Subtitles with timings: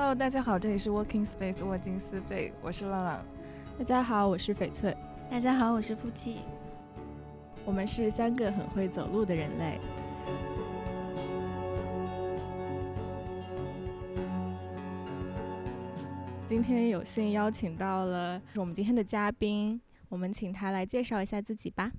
[0.00, 3.22] Hello，大家好，这里是 Working Space 沃金斯贝，我是浪浪。
[3.78, 4.96] 大家好，我是翡翠。
[5.30, 6.38] 大家好，我是夫妻。
[7.66, 9.78] 我们是三个很会走路的人类。
[16.46, 19.78] 今天有幸邀请到了我们今天的嘉宾，
[20.08, 21.92] 我们请他来介绍一下自己吧。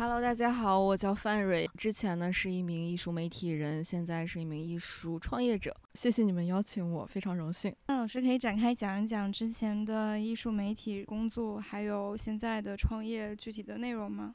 [0.00, 5.76] Hello，大家好，我叫范蕊，之前呢是一名艺术媒体人，现在是一名艺术创业者。
[5.92, 7.76] 谢谢你们邀请我，非常荣幸。
[7.86, 14.34] 那老师可以展开讲一讲之前的艺术媒体工作，还有现在的创业具体的内容吗？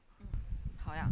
[0.85, 1.11] 好呀，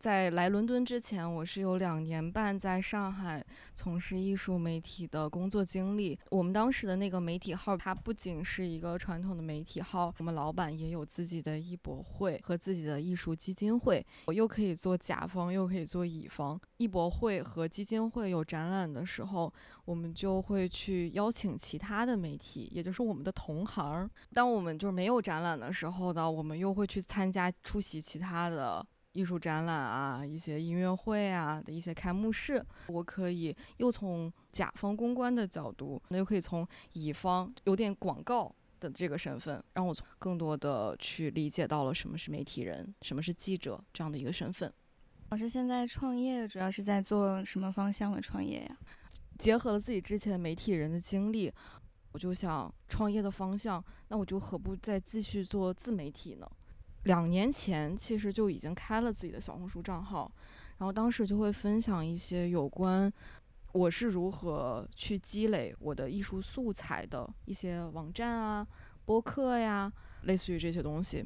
[0.00, 6.18] 在来伦敦之前，我是有两年半在上海从事艺术媒体的工作经历。
[6.28, 14.04] 我们当时的那个媒体号，它不仅是一个传统的媒体号，我们老板也有自己的艺博会和自己的艺术基金会。
[14.26, 16.60] 我又可以做甲方，又可以做乙方。
[16.78, 19.54] 艺博会和基金会有展览的时候，
[19.84, 24.10] 我们就会去邀请其他的媒体，也就是我们的同行。
[24.32, 28.84] 当我们就是没有展览的时候呢，我们又会去参加出席其他的。
[29.12, 44.72] 艺术展览啊，一些音乐会啊的一些开幕式，我可以又从甲方公关的角度，那又可以从乙方有点广告的这个身份，让我从更多的去理解到了什么是媒体人，什么是记者这样的一个身份。
[45.30, 48.76] 老师现在创业主要是在做什么方向的创业呀？
[49.38, 51.52] 结合了自己之前媒体人的经历，
[52.12, 56.46] 我就想创业的方向，那我就何不再继续做自媒体呢？
[57.04, 60.30] 两年前其实就已经开了自己的小红书账号，
[60.78, 63.12] 然后当时就会分享一些有关
[63.72, 68.66] 我是如何去积累我的艺术素材的一些网站啊、
[69.04, 69.90] 播客呀，
[70.22, 71.24] 类似于这些东西，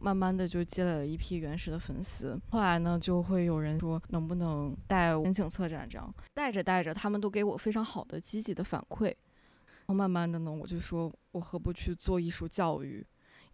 [0.00, 2.38] 慢慢的就积累了一批原始的粉丝。
[2.50, 9.06] 后来呢，就会有人说能不能带申请策展，这样带着带着，他们都给我非常好的积极的反馈。
[9.06, 13.06] 然后慢慢的呢，我就说我何不去做艺术教育？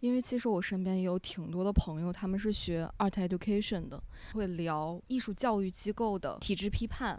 [0.03, 4.03] 因为其实我身边也有挺多的朋友，他们是学 art education 的，
[4.33, 7.17] 会聊艺术教育机构的体制批判，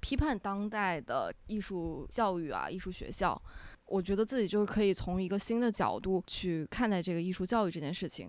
[0.00, 3.40] 批判当代的艺术教育啊，艺术学校。
[3.86, 8.28] 我觉得自己就是可以从一个新的角度去看待这个艺术教育这件事情。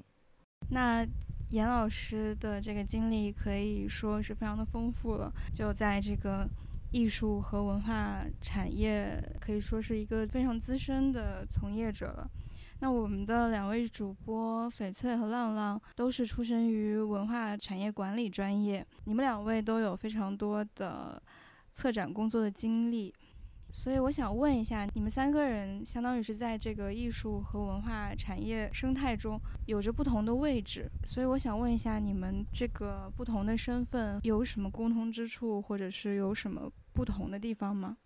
[0.69, 1.03] 那
[1.49, 6.47] 严老师的这个经历可以说是非常的丰富了，就在这个
[6.91, 12.29] 艺术和文化产业，可以说是一个非常资深的从业者了。
[12.81, 21.21] 那我们的两位主播翡翠和浪浪都是出身于文化产业管理专业，你们两位都有非常多的
[21.73, 23.13] 策展工作的经历，
[23.73, 37.97] 所以我想问一下，你们三个人相当于是在这个艺术和文化产业生态中有着不同的位置，所以我想问一下，你们这个不同的身份有什么共通之处，或者是有什么不同的地方吗？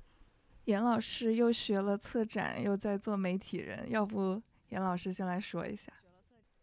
[0.66, 4.41] 严老师又学了策展，又在做媒体人，要不？
[4.73, 5.94] 严老师先来说一下，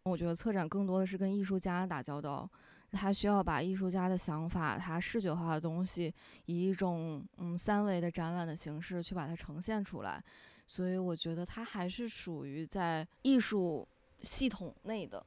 [0.02, 2.50] 我觉得策展更多的是跟艺术家打交道，
[2.90, 6.12] 他需要把艺术家的想法，他视觉化的东西，
[6.46, 10.20] 以一种嗯三维的展览的形式去把它呈现出来，
[10.66, 13.86] 所以我觉得他还是属于在艺术
[14.22, 15.24] 系统内的。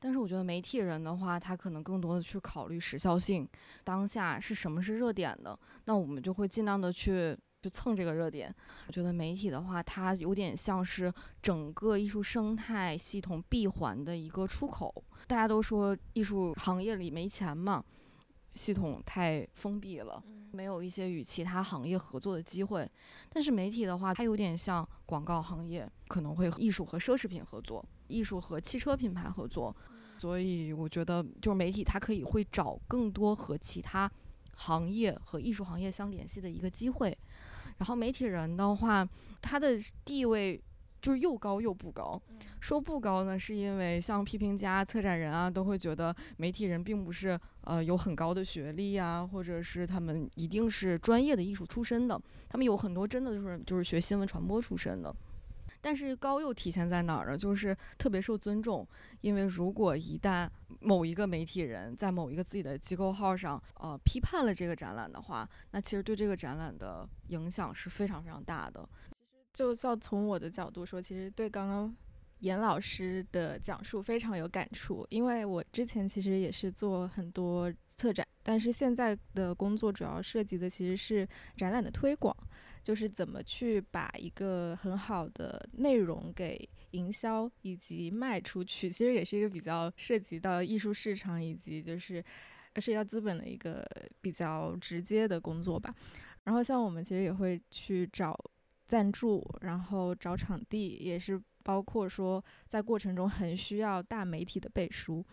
[0.00, 3.48] 但是我觉得媒体人的话，他可能更多的去考虑时效性，
[3.84, 7.38] 当下是什么是热点的，那我们就会尽量的去。
[7.66, 8.54] 去蹭这个热点，
[8.86, 11.12] 我觉得媒体的话，它有点像是
[11.42, 14.94] 整个艺术生态系统闭环的一个出口。
[15.26, 17.84] 大家都说艺术行业里没钱嘛，
[18.52, 20.22] 系统太封闭了，
[20.52, 22.88] 没有一些与其他行业合作的机会。
[23.28, 29.74] 但是媒体的话，它有点像广告行业，可能会艺术和奢侈品合作，艺术和汽车品牌合作。
[30.18, 34.10] 所以我觉得，就是媒体它可以会找更多和其他
[34.54, 37.14] 行业和艺术行业相联系的一个机会。
[37.78, 39.08] 然后媒体人的话，
[39.42, 40.60] 他的地位
[41.02, 42.20] 就是又高又不高。
[42.60, 52.20] 说不高呢，是因为像批评家、策展人啊，都会觉得媒体人并不是呃有很高的学历啊，或者是他们一定是专业的艺术出身的。
[52.48, 55.14] 他们有很多真的就是就是学新闻传播出身的。
[55.80, 57.36] 但是高又体现在哪儿呢？
[57.38, 58.86] 就是特别受尊重，
[59.20, 60.48] 因为如果一旦
[60.80, 68.88] 某一个媒体人在某一个自己的机构号上，呃，批判了这个展览的话，那其实对这个展览的影响是非常非常大的。
[69.52, 71.96] 其实，就像从我的角度说，其实对刚刚
[72.40, 81.26] 严老师的讲述非常有感触，因为我之前其实也是做很多策展，但是现在的工作主要涉及的其实是
[81.56, 82.36] 展览的推广。
[82.86, 86.56] 就是怎么去把一个很好的内容给
[86.92, 92.24] 营销以及卖出去，其实也是一个比较涉及到艺术市场以及就是
[92.76, 93.84] 涉及到资本的一个
[94.20, 95.92] 比较直接的工作吧。
[96.44, 98.38] 然后像我们其实也会去找
[98.86, 105.26] 赞助，然后找场地，也是包括说在过程中很需要大媒体的背书。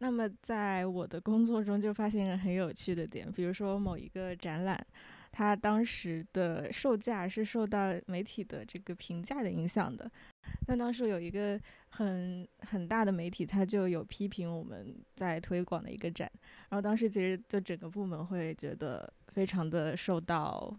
[0.00, 4.86] 那么在我的工作中就发现一个很有趣的点，比如说某一个展览，
[5.30, 10.10] 它当时的售价是受到媒体的这个评价的影响的。
[10.66, 11.60] 但当时有一个
[11.90, 16.30] 很很大的媒体，他就有批评我们在推广的一个展，
[16.70, 20.74] 然后当时其实就整个部门会觉得非常的受到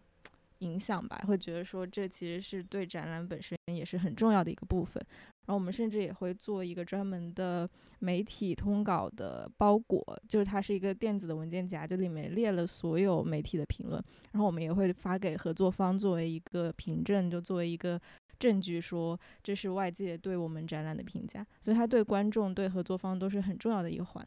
[0.59, 5.01] 影响吧，会觉得说这其实是对展览本身也是很重要的一个部分。
[5.49, 7.67] 然后我们甚至也会做一个专门的
[7.97, 13.99] 媒体通稿的包裹，就是它是一个电子的文件夹，就里面列了所有媒体的评论，
[14.31, 17.99] 然后我们也会发给合作方作为一个凭证，就作为一个
[18.37, 24.23] 证据，说这是外界对我们展览的评价，所以它对观众、对合作方都是很重要的一环。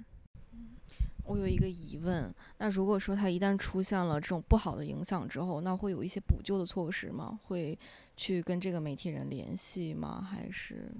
[1.24, 7.38] 我有一个疑问，那如果说它一旦出现了这种不好的影响之后，那会有一些补救的措施吗？
[7.44, 7.78] 会
[8.16, 10.20] 去跟这个媒体人联系吗？
[10.22, 10.90] 还是？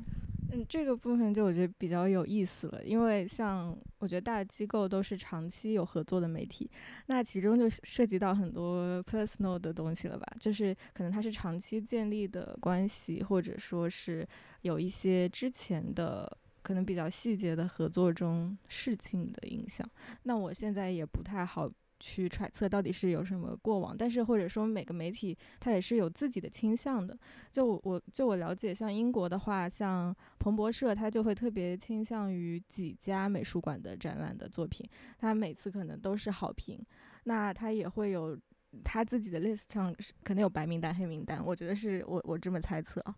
[0.52, 6.70] 嗯，这个部分就我觉得比较有意思了，因为像我觉得大机构都是长期有合作的媒体，
[7.06, 14.28] 那其中就涉及到很多 personal 的东西了吧，就是可能它是长期建立的关系，或者说是
[14.62, 16.38] 有一些之前的。
[16.64, 19.84] 可能比较细节的合作中事情的影响，
[20.22, 21.68] 那我现在也不太好
[22.02, 27.16] 去揣测到底是有什么过往，但是或者说每个媒体它也是有自己的倾向的。
[27.52, 34.84] 就我就我了解，像英国的话，像彭博社，它就会特别倾向于几家美术馆的展览的作品，
[35.16, 36.84] 它每次可能都是好评。
[37.22, 38.36] 那它也会有
[38.82, 39.94] 它自己的 list 上
[40.24, 43.14] 可能有白名单、黑名单，我觉得是我我这么猜测啊。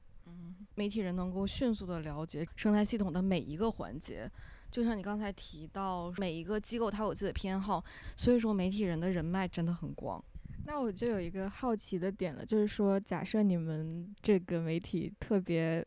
[0.77, 4.29] 媒体人能够迅速的了解生态系统的每一个环节，
[4.75, 7.85] 就像你刚才提到，每一个机构它有自己的偏好，
[8.17, 10.21] 所以说媒体人的人脉真的很广。
[10.67, 15.87] 那我就有一个好奇的点了，就是说，假设你们这个媒体特别。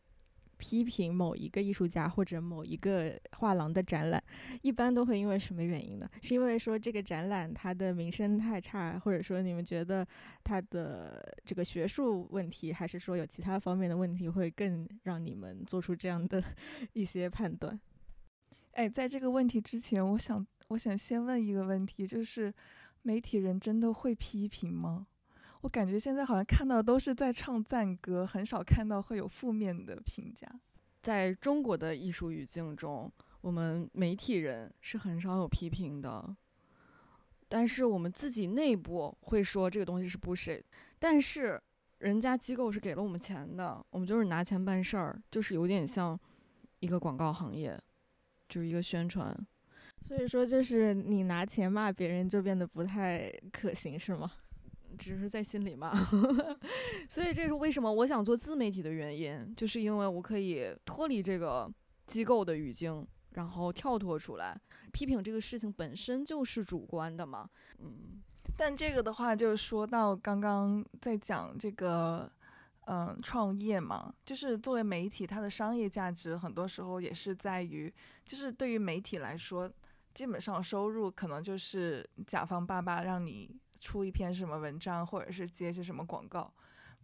[0.60, 4.20] 批评某一个艺术家或者某一个画廊的展览，
[4.60, 6.10] 一般都会因为什么原因呢？
[6.20, 10.04] 是因为说这个展览它的名声太差，或者说你们觉得
[10.42, 16.42] 它的这个学术问题，还是说有其他方面的问题会更让你们做出这样的
[16.92, 17.78] 一些判断？
[18.72, 22.52] 哎，在这个问题之前，我想我想先问一个问题，就是
[23.02, 25.06] 媒体人真的会批评吗？
[25.62, 30.48] 我感觉现在好像看到都是在唱赞歌，很少看到会有负面的评价。
[31.02, 33.10] 在中国的艺术语境中，
[33.40, 36.36] 我们媒体人是很少有批评的，
[37.48, 40.64] 但是我们自己内部会说这个东西是不是？
[40.98, 41.60] 但是
[41.98, 46.18] 人家机构是给了我们钱的，我们就是拿钱办事儿，就是有点像
[46.78, 47.80] 一个广告行业，
[48.48, 49.36] 就是一个宣传。
[50.00, 54.30] 所以说，就是你拿钱骂别人，就变得不太可行，是吗？
[54.96, 55.92] 只是在心里骂，
[57.08, 61.70] 所以这是为什么我想做自媒体的原因，就是因为我可以脱离这个
[62.06, 64.58] 机构的语境，然后跳脱出来。
[64.92, 67.48] 批评这个事情本身就是主观的嘛，
[67.78, 68.22] 嗯。
[68.56, 72.28] 但这个的话，就是说到刚刚在讲这个，
[72.88, 77.92] 嗯，创业嘛，就是作为媒体，它的商业价值很多时候也是在于，
[78.24, 79.70] 就是对于媒体来说，
[80.14, 83.58] 基本上收入可能就是甲方爸爸让你。
[83.80, 86.52] 出一篇什么文章，或者是接些什么广告，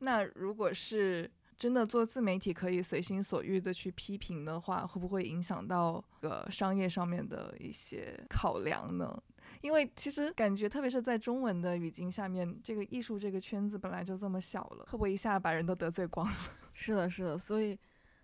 [0.00, 9.22] 那如果是真的做自媒体，可以随心所欲的去批评的话，会不会影响到个商业上面的一些考量呢？
[9.64, 16.34] 因为其实感觉，特别是在中文的语境下面，这个艺术这个圈子本来就这么小了，会不会一下把人都得罪光了？
[16.74, 17.78] 是的，是的，所以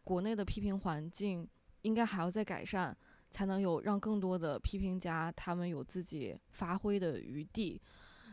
[0.05, 1.49] 国内的批评环境
[1.81, 2.95] 应该还要再改善，
[3.31, 7.81] 才能有让更多的批评家他们有自己发挥的余地。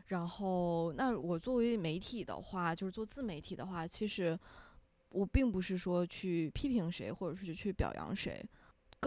[0.07, 4.37] 然后，那我作为媒体的话，就是做自媒体的话，其实
[5.07, 8.45] 我并不是说去批评谁，或者是去表扬谁，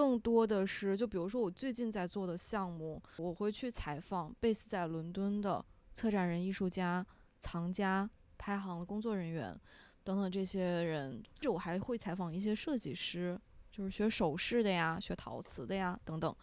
[0.00, 7.06] 更多的是，就比如说我最近在做的项目，我会去采访贝斯在伦敦的策展人、艺术家、
[7.38, 9.54] 藏家、拍行的工作人员
[10.02, 13.38] 等等这些人，这我还会采访一些设计师。
[13.70, 16.34] 就是学首饰的呀，学陶瓷的呀，等等。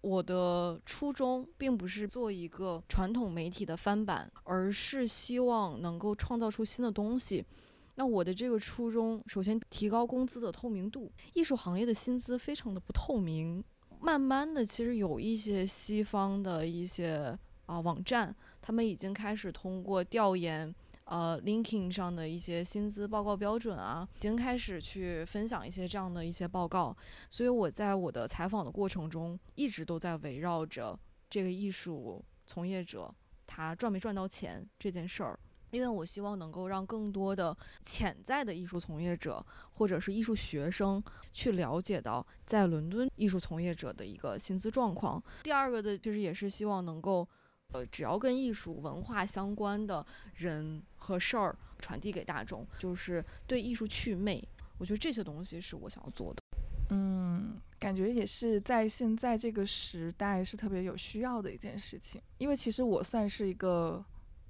[0.00, 7.46] 我的初衷并不是做一个传统媒体的翻版，而是希望能够创造出新的东西。
[7.96, 11.12] 那我的这个初衷，首先提高工资的透明度。
[11.34, 13.62] 艺术行业的薪资非常的不透明。
[14.00, 17.36] 慢慢的，其实有一些西方的一些
[17.66, 20.74] 啊网站，他们已经开始通过调研。
[21.06, 26.96] 呃，LinkedIn 上的一些薪资报告标准啊，已经开始去分享一些这样的一些报告，
[27.30, 30.98] 所以我在我的采访的过程中，一直都在围绕着
[31.30, 33.08] 这个艺术从业者
[33.46, 35.38] 他赚没赚到钱这件事儿。
[35.76, 41.02] 因为我希望能够让更多的潜在的艺术从业者或者是艺术学生
[41.34, 45.22] 去了解到在伦敦艺术从业者的一个薪资状况。
[45.42, 47.28] 第二个的就是也是希望能够，
[47.74, 50.04] 呃，只要跟艺术文化相关的
[50.36, 54.42] 人和事儿传递给大众，就是对艺术祛魅。
[54.78, 56.42] 我觉得这些东西是我想要做的。
[56.88, 64.02] 嗯，感觉也是在现在这个时代是特别有需要的一件事情，因为其实我算是一个。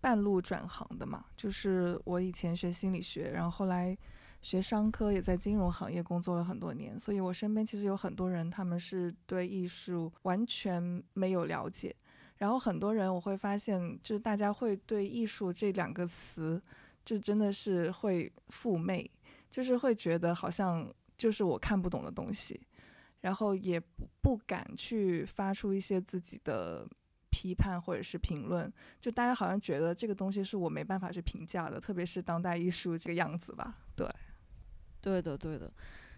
[0.06, 3.98] 半路转行的嘛，就是我以前学心理学，然后后来
[4.40, 11.92] 学商科，也在金融行业工作了很多年，所以我身边其实有很多人，他们是对艺术完全没有了解。
[12.36, 16.62] 然后很多人我会发现，就是大家会对艺术这两个词，
[17.04, 19.10] 就真的是会负媚，
[19.50, 22.60] 就是会觉得好像就是我看不懂的东西，
[23.22, 26.86] 然后也不不敢去发出一些自己的。
[27.36, 33.76] 批判或者是评论，就大家好像觉得这个东西是我没办法去评价的，特别是当代艺术这个样子吧。
[33.94, 34.08] 对，
[35.02, 35.70] 对的，对的。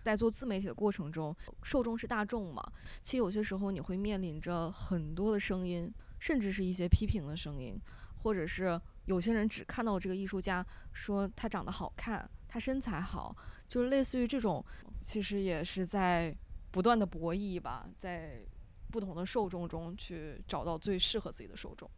[0.04, 1.34] 在做自媒体的过程中，
[1.64, 2.62] 受众是大众嘛，
[3.02, 7.76] 其实有些时候你会面临着很多的声音，甚至是一些批评的声音，
[8.22, 14.64] 或者是有些人只看到这个艺术家说他长得好看，他身材好，就是类似于这种，
[15.00, 16.32] 其实也是在
[16.70, 18.40] 不断的博弈吧，在。
[18.90, 21.90] 不同的受众中去找到最适合自己的受众，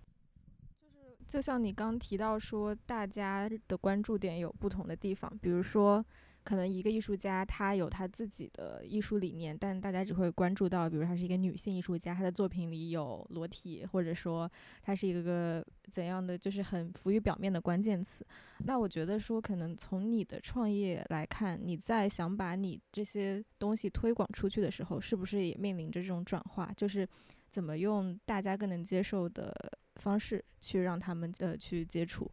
[0.71, 6.05] 就是就像你刚提到说，大家的关注点有不同的地方，比如说。
[6.43, 14.51] 可能一个艺术家他有他自己的艺术理念，但大家只会关注到，比如他是一个女性艺术家，她的作品里有裸体，或者说
[14.83, 18.27] 她是一个怎样的，就是很浮于表面的关键词。
[18.65, 26.73] 那我觉得说，可能从你的创业来看，你在想把你这些东西推广出去的时候，是不是也面临着这种转化？
[26.77, 27.07] 就是
[27.51, 29.55] 怎么用大家更能接受的
[29.97, 32.31] 方式去让他们呃去接触。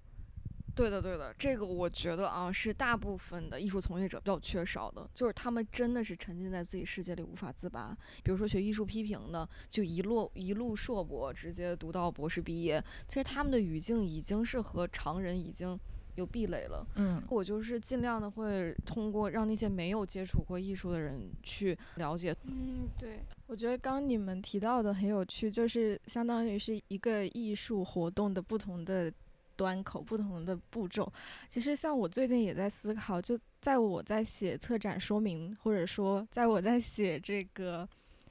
[0.77, 7.98] 对的，对的，这个我觉得啊，是大部分的艺术从业者比较缺少的，就是他们真的是沉浸在自己世界里无法自拔。
[8.24, 15.77] 比如说学艺术批评的，就一路一路硕博，直接读到博士毕业，其实他们的语境已经是和常人已经
[16.13, 16.86] 有壁垒了。
[16.96, 22.36] 嗯，我就是尽量的会通过让那些没有接触过艺术的人去了解。
[22.43, 29.12] 嗯，对，我觉得刚你们提到的很有趣，就是相当于是一个艺术活动的不同的。
[29.58, 31.12] 端口不同的步骤，
[31.50, 37.86] 其实像我最近也在思考，就在我在写策展说明，或者说在我在写这个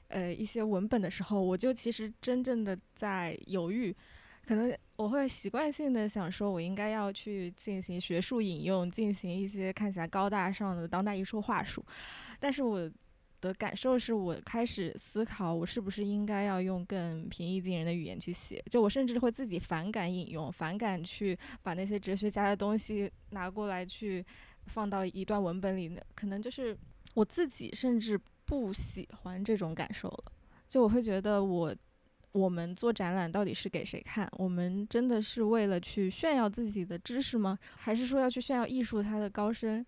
[0.09, 3.95] 呃一些文本的时候，我就其实真正的在犹豫，
[4.47, 11.85] 可能我会习惯性的想说，我应该要去进行学术引用，进行一些看起来高大上的当代艺术话术，
[12.41, 12.91] 但是我。
[13.41, 18.63] 的感受是我开始思考，我是不是应该要用更平易近人的语言去写？
[18.71, 24.25] 就我甚至会自己反感引用，反感去把那些哲学家的东西拿过来去
[24.67, 25.89] 放到一段文本里。
[25.89, 26.77] 那可能就是
[27.15, 30.33] 我自己甚至不喜欢这种感受了。
[30.69, 31.75] 就我会觉得，我
[32.33, 34.29] 我们做展览到底是给谁看？
[34.33, 37.59] 我们真的是为了去炫耀自己的知识吗？
[37.77, 39.87] 还是说要去炫耀艺术它的高深？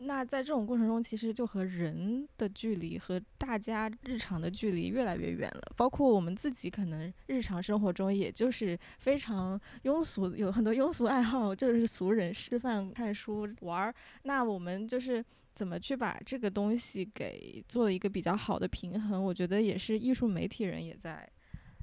[0.00, 5.72] 那在这种过程中，其实就和人的距离和大家日常的距离越来越远了。
[5.76, 13.94] 包括我们自己，可能日常生活中也就是非常庸俗，有很多庸俗爱好，就是俗人吃饭、看书、玩儿。
[14.22, 15.24] 那我们就是
[15.54, 19.22] 怎么去把这个东西给做一个比较好的平衡？
[19.22, 21.28] 我觉得也是艺术媒体人也在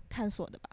[0.10, 0.70] 探索的吧。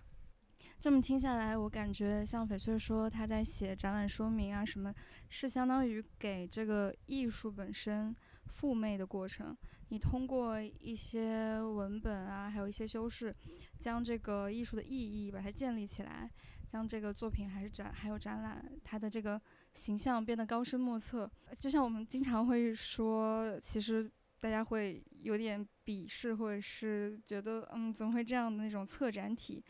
[0.82, 4.92] 这么听下来，我感觉像翡翠说他在写展览说明啊什么，
[5.28, 8.12] 是相当于给这个艺术本身
[8.48, 9.56] 复魅的过程。
[9.90, 13.32] 你通过一些文本啊，还有一些修饰，
[13.78, 16.28] 将这个艺术的意义把它建立起来，
[16.68, 19.40] 将这个作品还是展还有展览它的这个
[19.74, 21.30] 形象变得高深莫测。
[21.60, 24.10] 就像我们经常会说，其实
[24.40, 29.62] 大家会有点鄙视，或者是觉得嗯怎么会这样的那种策展体。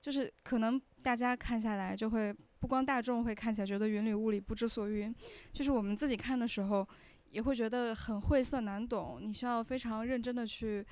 [0.00, 5.14] 就是可能大家看下来就会不光大众会看起来觉得云里雾里不知所云，
[5.52, 6.86] 就是我们自己看的时候
[7.30, 9.18] 也会觉得很晦涩难懂。
[9.20, 10.84] 你需要非常认真的去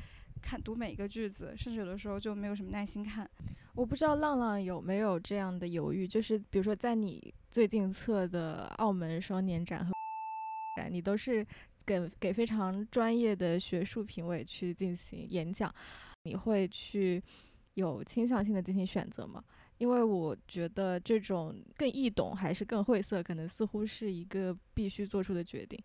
[0.42, 3.28] 看读每一个句子，甚至有的时候就没有什么耐心看。
[3.75, 9.92] 我不知道浪浪有没有这样的犹豫，就是比如说在你最近测的澳门双年展和
[10.76, 11.46] 展，你都是
[11.87, 15.73] 给给非常专业的学术评委去进行演讲，
[16.25, 17.23] 你会去。
[17.74, 19.42] 有倾向性的进行选择吗？
[19.78, 25.82] 因为我觉得这种更易懂还是更晦涩，可能似乎是一个必须做出的决定。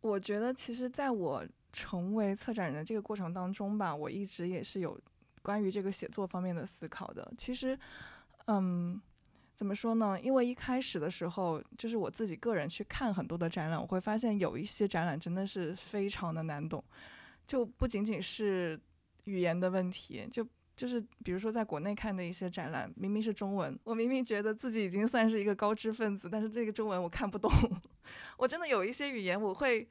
[0.00, 4.98] 我觉得其实在我成为策展人的这个过程当中吧，我一直也是有
[5.42, 7.30] 关于这个写作方面的思考的。
[7.36, 7.78] 其实，
[8.46, 8.98] 嗯，
[9.54, 10.18] 怎么说呢？
[10.18, 16.82] 因为一开始的时候，就是我自己个人去看很多的展览，我会发现有一些展览真的是非常的难懂，
[17.46, 18.80] 就不仅仅是
[19.24, 20.42] 语言的问题，就
[20.80, 27.50] 就是比如说在国内看的一些展览，明明是中文，我明明觉得自己已经算是一个高知分子，但是这个中文我看不懂，
[28.38, 29.86] 我真的有一些语言我会。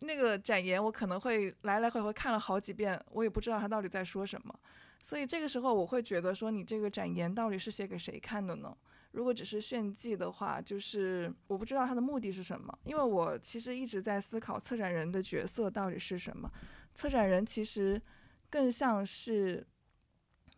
[0.00, 4.54] 那个展言我可能会来来回回看了好几遍，我也不知道他到底在说什么，
[5.02, 8.72] 所以这个时候我会觉得说，你这个展言到底是写给谁看的呢？
[9.10, 16.48] 如果只是炫技的话，就是我不知道他的目的是什么，因为我其实一直在思考策展人的角色到底是什么。
[16.94, 18.00] 策展人其实
[18.48, 19.66] 更像是，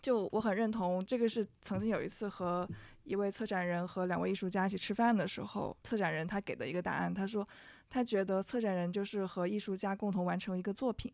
[0.02, 2.68] 就我很认同这个是曾经有一次和
[3.04, 7.46] 一位策展人和两位艺术家一起吃饭的时候，策展人他给的一个答案，他说。
[7.92, 11.12] 他觉得策展人就是和艺术家共同完成一个作品，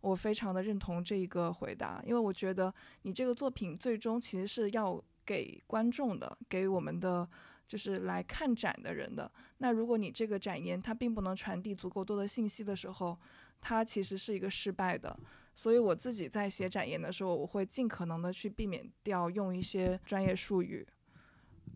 [0.00, 2.72] 我非常的认同这一个回答，因为我觉得
[3.02, 7.28] 你这个作品最终其实是要给观众的，给我们的
[7.66, 9.28] 就是来看展的人的。
[9.58, 13.18] 那如果你这个展言它并不能传递足够多的信息的时候，
[13.60, 15.18] 它其实是一个失败的。
[15.54, 20.86] 所以我自己在写展言的时候，我会尽可能的去避免掉用一些专业术语。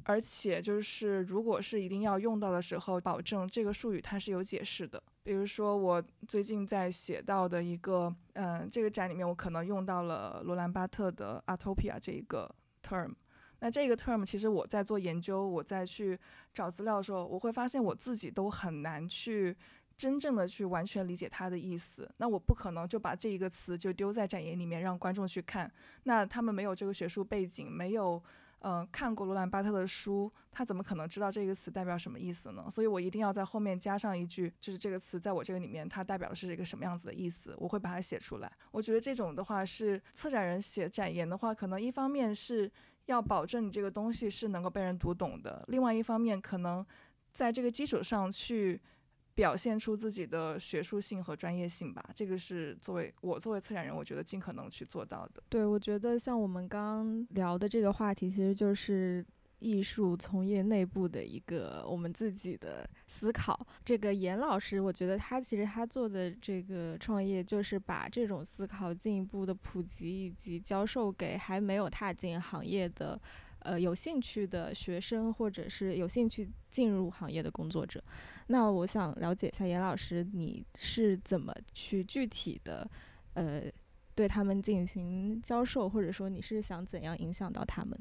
[0.09, 5.03] 而且就是，如果是一定要用到的时候，保证这个术语它是有解释的。
[5.25, 12.49] 比如说，我最近在写到的一个，嗯，这个展里面我可能用到了罗兰巴特的 “atopia” 这一个
[12.85, 13.13] term。
[13.59, 16.17] 那这个 term 其实我在做研究，我在去
[16.55, 19.57] 找资料的时候，我会发现我自己都很难去
[19.97, 22.11] 真正的去完全理解它的意思。
[22.19, 25.73] 那我不可能就把这一个词就丢在展言里面让观众去看，
[26.05, 28.23] 那他们没有这个学术背景，没有。
[28.61, 32.67] 嗯，看过罗兰巴特的书，他怎么可能知道这个词代表什么意思呢？
[32.69, 38.51] 所以我一定要在后面加上一句，就是这个词在我这个里面，它代表的是一个什么样子的意思，我会把它写出来。
[38.73, 42.69] 我觉得这种的话是策展人写展言的话，可能一方面是
[43.05, 46.85] 要保证你这个东西是能够被人读懂的，另外一方面可能
[47.33, 48.81] 在这个基础上去。
[49.37, 55.43] 表现出自己的学术性和专业性吧，这个是作为我作为策展人，我觉得尽可能去做到的。
[55.51, 59.23] 对，我觉得像我们刚聊的这个话题，其实就是
[59.59, 63.67] 艺术从业内部的一个我们自己的思考。
[63.85, 73.21] 这个严老师，我觉得他其实他做的这个创业，就是把这种思考进一步的普及以及教授给还没有踏进行业的。
[73.67, 78.01] 呃，有兴趣的学生，或者是有兴趣进入行业的工作者，
[78.47, 82.89] 那我想了解一下严老师，你是怎么去具体的，
[83.35, 83.65] 呃，
[84.15, 87.99] 对他们进行教授，或者说你是想怎样影响到他们？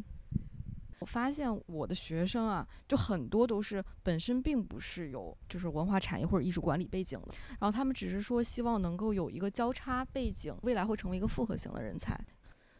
[1.00, 12.16] 我发现我的学生啊，就很多都是本身并不是有就是文化产业或者艺术管理背景的，然后他们只是说希望能够有一个交叉背景，未来会成为一个复合型的人才。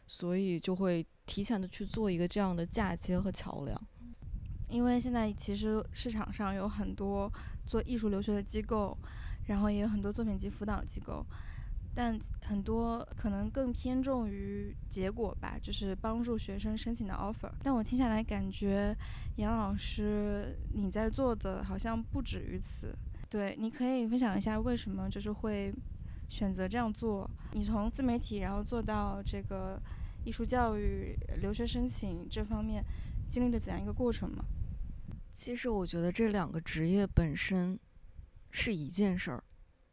[0.06, 3.80] 所以就会提前的去做一个这样的嫁接和桥梁，
[4.68, 7.30] 因为现在其实市场上有很多
[7.66, 8.96] 做艺术留学的机构，
[9.46, 11.26] 然后也有很多作品集辅导机构，
[11.94, 17.50] 但很多可能更偏重于结果吧，就是帮助学生申请的 offer。
[17.62, 18.96] 但我听下来感觉，
[19.36, 22.94] 杨老师你在做的好像不止于此，
[23.28, 25.74] 对，你可以分享一下为什么就是会。
[26.28, 29.80] 选择这样做，你从自媒体然后做到这个
[30.26, 32.84] 艺术教育、留学申请这方面，
[33.30, 34.44] 经历了怎样一个过程吗？
[35.32, 37.78] 其实我觉得这两个职业本身
[38.50, 39.44] 是一件事儿，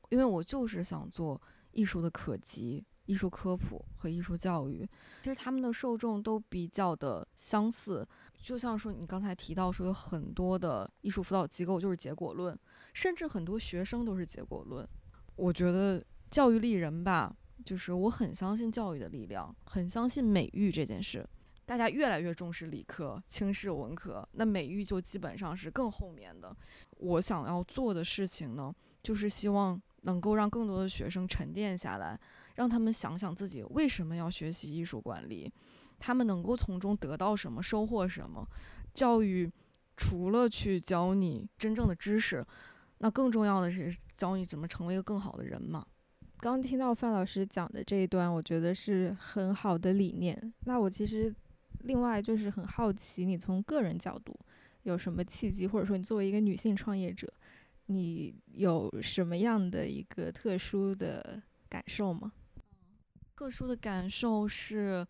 [0.09, 1.39] 因为我就是想做
[1.71, 4.89] 艺术的可及、艺术科普和艺术教育。
[5.21, 8.05] 其实他们的受众都比较的相似，
[8.41, 12.57] 就像说你刚才提到说有很多的艺术辅导机构就是结果论，
[12.91, 14.85] 甚至很多学生都是结果论。
[15.35, 16.03] 我觉得。
[16.33, 17.31] 教育立人吧，
[17.65, 21.27] 就是我很相信教育的力量，很相信美育这件事。
[21.65, 26.53] 大家越来越重视理科，轻视文科，那美育就基本上是更后面的。
[26.97, 32.19] 我想要做的事情呢，就是希望能够让更多的学生沉淀下来，
[32.55, 35.49] 让他们想想自己为什么要学习艺术管理，
[35.99, 38.45] 他们能够从中得到什么，收获什么。
[38.93, 39.49] 教育
[39.95, 42.45] 除了去教你真正的知识，
[42.97, 45.85] 那更重要的是教你怎么成为一个更好的人嘛。
[46.43, 50.53] 刚听到范老师讲的这一段，我觉得是很好的理念。
[50.65, 51.34] 那我其实
[51.84, 54.38] 另外就是很好奇，你从个人角度
[54.82, 57.32] 有什么契机，或者说你作为一个女性创业者，
[57.86, 62.34] 你有什么样的一个特殊的感受吗？
[63.35, 65.05] 特殊的感受是，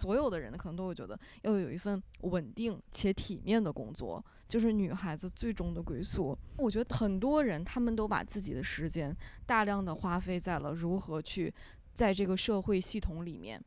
[0.00, 6.36] 所有的人可能都会觉得要有一份稳定且体面的工作，就是女孩子最终的归宿。
[6.56, 11.52] 我觉得很多人他们都把自己的时间大量的花费在了如何去
[11.94, 13.64] 在这个社会系统里面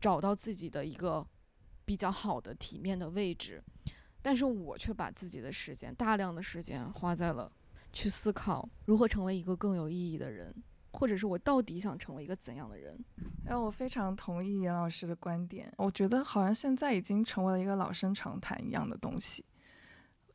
[0.00, 1.26] 找到自己的一个
[1.84, 3.62] 比较好的体面的位置。
[4.20, 7.50] 但是我却把自己的时间，大量的时间花在了
[7.92, 10.54] 去思考如何成为一个更有意义的人，
[10.98, 12.98] 或者是我到底想成为一个怎样的人。
[13.44, 19.44] 让我非常同意严老师的观点，我觉得好像现在已经成为了一个老生常谈一样的东西，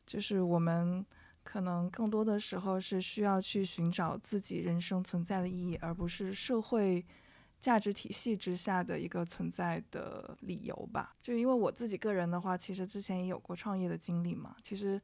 [0.06, 1.04] 就是我们
[1.42, 7.04] 可能更多的时候是需要去寻找自己人生存在的意义，而不是社会
[7.60, 11.14] 价值体系之下的一个存在的理由吧。
[11.20, 14.98] 就因为我自己个人的话，其实之前也有过创业的经历嘛，其实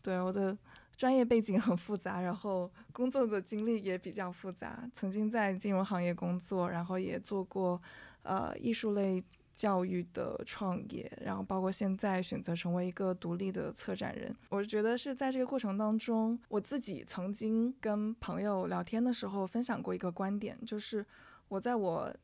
[0.00, 0.56] 对我的。
[1.00, 4.86] 专业背景很复杂，然后工作的经历也比较复杂。
[4.92, 7.80] 曾经在金融行业工作，然后也做过
[8.22, 14.36] 呃艺术类教育的创业，然后包括现在选择成为一个独立的策展人。
[14.50, 21.06] 我觉得是在这个过程当中，我自己曾经跟朋友聊天的时候分享过一个观点，就是
[21.48, 22.14] 我在我。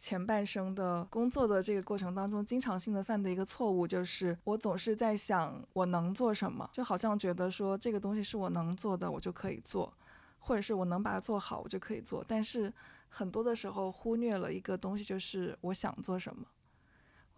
[0.00, 9.92] 前半生的工作的这个过程当中，经常性的犯的一个错误就是，我总是在想我能做什么，就好像觉得说这个东西是我能做的，我就可以做，
[10.38, 12.24] 或者是我能把它做好，我就可以做。
[12.26, 12.72] 但是
[13.10, 16.46] 很多的时候忽略了一个东西，就是我想做什么。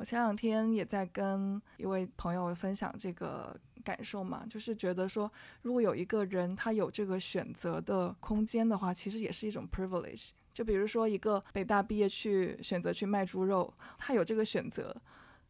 [0.04, 5.30] 前两天也在跟一位朋友分享这个感受嘛，就是觉得说，
[5.62, 10.30] 如果有一个人他有这个选择的空间的话，其实也是一种 privilege。
[10.52, 14.94] 就比如说，一个北大毕业去选择去卖猪肉，他有这个选择；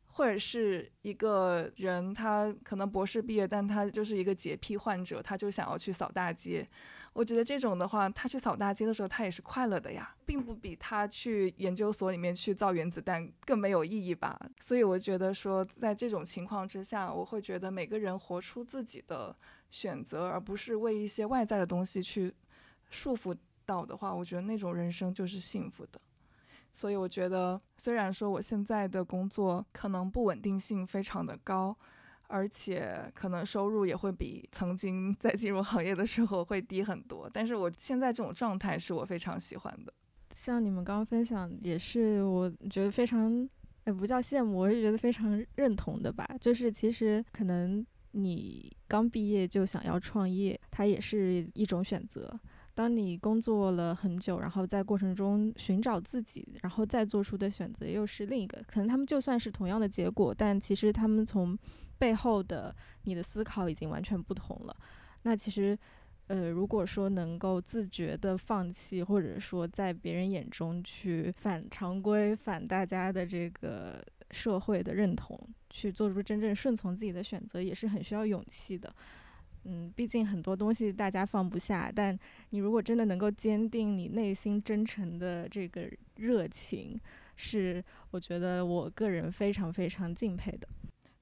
[0.07, 6.65] 或者是一个人，他可能博士毕业，但他就是一个洁癖患者，他就想要去扫大街。
[7.13, 14.39] 我觉得这种的话，他去扫大街的时候，他也是快乐的呀，并不比他去研究所里面去造原子弹更没有意义吧。
[14.61, 19.37] 所以我觉得说，在这种情况之下，我会觉得每个人活出自己的
[19.71, 22.35] 选择，而不是为一些外在的东西去
[22.91, 23.37] 束缚。
[23.65, 26.01] 到的话，我觉得那种人生就是幸福的。
[26.73, 31.75] 所以我觉得，虽然说我现在的工作可能不稳定性非常的高，
[32.33, 39.93] 而且可能收入也会比曾经在金融行业的时候会低很多，但是我现在这种状态是我非常喜欢的。
[40.35, 43.47] 像你们刚刚分享，也是我觉得非常，
[43.85, 46.27] 哎，不叫羡慕，我是觉得非常认同的吧。
[46.41, 52.41] 就是其实可能你刚毕业就想要创业，它也是一种选择。
[52.75, 58.63] 当你工作了很久，然后在过程中寻找自己，然后再做出的选择又是另一个。
[58.67, 61.57] 可能他们就算是同样的结果，但其实他们从
[61.99, 64.77] 背后的你的思考已经完全不同了。
[65.23, 65.79] 那其实，
[66.29, 78.93] 呃，如果说能够自觉的放弃，或者说在别人眼中去反常规、反大家的这个社会的认同，去做出真正顺从自己的选择，也是很需要勇气的。
[79.65, 82.19] 嗯，毕竟很多东西大家放不下，但
[82.51, 87.01] 你如果真的能够坚定你内心真诚的这个热情，
[87.37, 90.69] 是我觉得我个人非常非常敬佩的。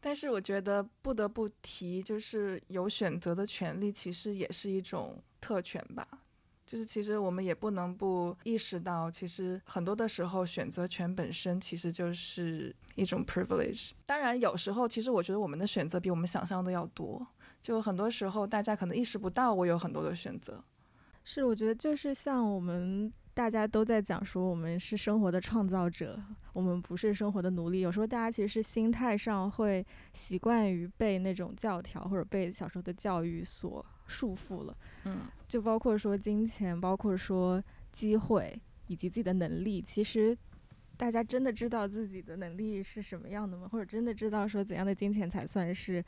[0.00, 6.06] 但是我觉得不得不提，就是有选择的权利，其实也是一种特权吧。
[6.64, 13.90] 就是其实我们也不能不意识到，其实很多的时候选择权本身其实就是一种 privilege。
[14.06, 17.20] 当然，有时候其实我觉得我们的选择比我们想象的要多。
[17.60, 20.62] 就很多时候，大家可能意识不到我有很多的选择。
[21.24, 26.20] 是，我觉得就是像我们大家都在讲说，我们是生活的创造者，
[26.54, 27.80] 我们不是生活的奴隶。
[27.80, 34.76] 有时候大家其实是心态上会习惯于被那种教条或者被小时候的教育所束缚了。
[35.04, 39.82] 嗯，就包括说金钱，包括说机会以及自己的能力。
[39.82, 40.36] 其实
[40.96, 43.68] 大家真的知道自己的能力是什么样的吗？
[43.70, 46.02] 或者真的知道说怎样的金钱才算是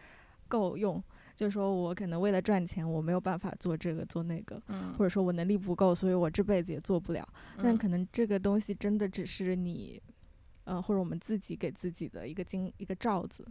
[0.49, 1.03] 够用？
[1.35, 7.27] 就说我可能为了赚钱，我没有办法做这个做那个，嗯，或者说我能力不够，所以我这辈子也做不了。
[7.63, 10.01] 但可能这个东西真的只是你，
[10.65, 13.47] 呃，或者我们自己给自己的一个金一个罩子。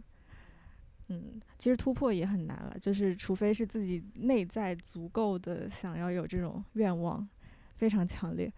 [1.08, 7.28] 嗯，其实突破也很难了，就是除非是自己内在足够的想要有这种愿望，
[7.76, 8.50] 非常强烈，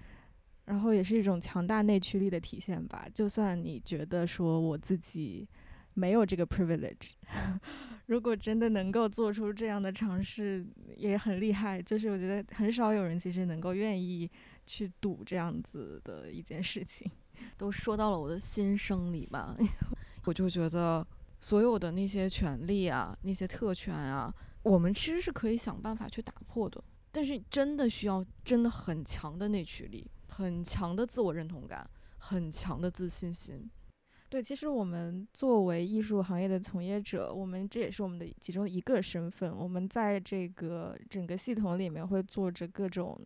[0.66, 3.06] 然后也是一种强大内驱力的体现吧。
[3.12, 5.48] 就算你觉得说我自己
[5.94, 7.12] 没有这个 privilege。
[8.06, 10.64] 如果真的能够做出这样的尝试，
[10.96, 11.80] 也很厉害。
[11.80, 14.30] 就是我觉得很少有人其实能够愿意
[14.66, 17.10] 去赌这样子的一件事情。
[17.56, 19.56] 都说到了我的心声里吧，
[20.24, 21.06] 我就觉得
[21.40, 26.82] 所有的那些权利啊、那些特权啊，我们其实是可以想办法去打破的。
[27.10, 31.88] 但是真的需要真的很强的内驱力、很强的自我认同感、
[32.18, 33.70] 很强的自信心。
[34.34, 39.56] 对，其实我们作为艺术行业的从业者，我们这也是我们的其中一个身份。
[39.56, 43.16] 我们在这个整个系统里面会做着各种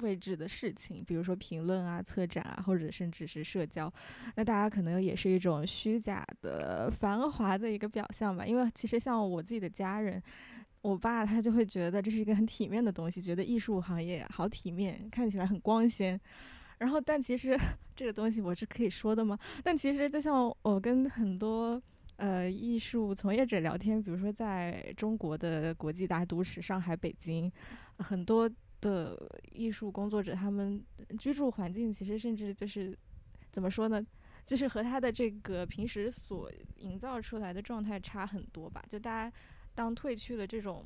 [0.00, 3.88] 位置的事情，比如说评论啊、策展啊，或者甚至是社交，
[4.34, 8.44] 那大家可能也是一种虚假的繁华的一个表象吧。
[8.44, 10.20] 因为其实像我自己的家人，
[10.82, 16.20] 我爸他就会觉得这是一个很体面的东西，觉得艺术行业好体面，看起来很光鲜。
[16.78, 17.58] 然后，但其实
[17.96, 19.38] 这个东西我是可以说的吗？
[19.62, 21.80] 但其实就像我跟很多
[22.16, 27.50] 呃艺术从业者聊天，比如说在中国的国际大都市上海、北京，
[27.98, 28.48] 很多
[28.80, 30.80] 的艺术工作者，他们
[31.18, 32.96] 居住环境其实甚至就是
[33.50, 34.00] 怎么说呢？
[34.46, 38.82] 就是和他的这个平时所营造出来的状态差很多吧。
[38.88, 39.36] 就大家
[39.74, 40.84] 当褪去了这种。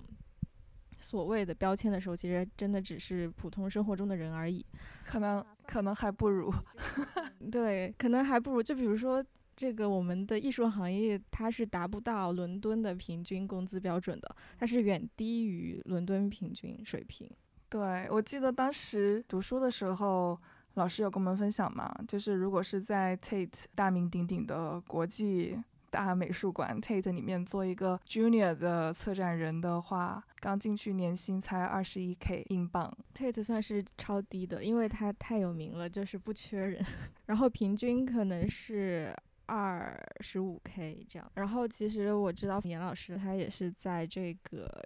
[1.02, 4.64] 所谓的标签的时候，其实真的只是普通生活中的人而已，
[5.04, 6.50] 可能可能还不如，
[7.50, 8.62] 对，可能还不如。
[8.62, 9.22] 就比如说
[9.54, 17.28] 这个我们的艺术行业，它是达不到伦敦的平均工资标准的，它是远低于伦敦平均水平。
[17.68, 20.38] 对，我记得当时读书的时候，
[20.74, 25.58] 老师有跟我们分享嘛，就是如果是在 Tate 大名鼎鼎的国际。
[25.92, 32.90] 大美术馆 Tate 里面做一个 Junior 的策展人的话，刚进去年薪才二十一 K 英镑。
[33.14, 36.82] Tate 算是超低的，因为它太有名了，就是不缺人。
[37.26, 41.30] 然后平均可能是二十五 K 这样。
[41.34, 44.82] 然后其实我知道严老师他也是在这个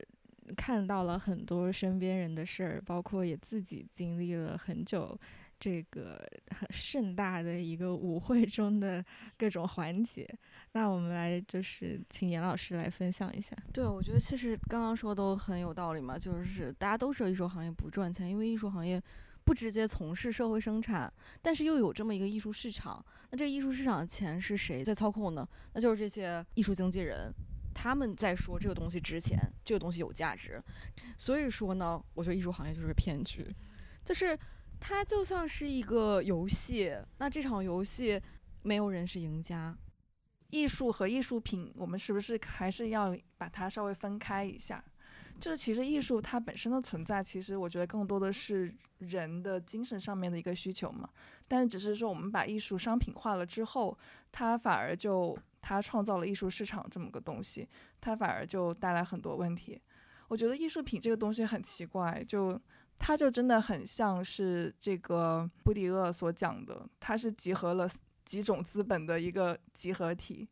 [0.57, 5.17] 看到了很多身边人的事儿，包括也自己经历了很久。
[5.59, 9.03] 这个很盛大的一个舞会中的
[9.39, 10.29] 各种环节，
[10.73, 13.57] 那我们来就是请严老师来分享一下。
[13.73, 19.03] 对，我觉得其实刚刚说都很有道理嘛，就是大家都说艺术行业不赚钱，因为艺术行业
[19.45, 23.03] 不直接从事社会生产，但是又有这么一个艺术市场。
[23.31, 25.49] 那这个艺术市场的钱是谁在操控呢？
[25.73, 27.33] 那就是这些艺术经纪人，
[27.73, 30.63] 他们在说这个东西值钱，这个东西有价值。
[31.17, 33.47] 所以说呢，我觉得艺术行业就是骗局，
[34.05, 34.39] 就是。
[34.79, 38.21] 它就像是一个游戏，那这场游戏
[38.63, 39.77] 没有人是赢家。
[40.51, 44.85] 艺术和艺术品，我们是不是还是要把它稍微分开一下？
[45.41, 51.09] 就是其实艺术它本身的存在，其实我觉得更多的是人的精神上面的一个需求嘛。
[51.49, 53.99] 但是只是说我们把艺术商品化了之后，
[54.31, 57.69] 它反而就它创造了艺术市场这么个东西，
[58.01, 59.83] 它反而就带来很多问题。
[60.29, 62.61] 我觉得艺术品这个东西很奇怪，就。
[62.99, 67.89] 它就真的很像是这个布迪厄所讲的，它是集合了
[68.25, 70.49] 几种资本的一个集合体，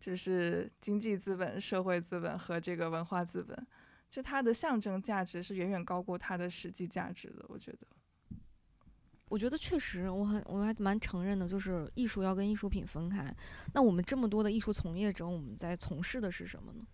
[0.00, 3.66] 就是经济资本、社会资本和这个文化资本，
[4.08, 7.44] 就它的象征价值是远远高过它的实际价值的。
[7.48, 7.86] 我觉得，
[9.28, 13.34] 我觉得确实，我很我还蛮承认的，就是艺术要跟艺术品分开。
[13.74, 16.86] 那我们这么多的艺术从业者，我们在从事的是什么呢？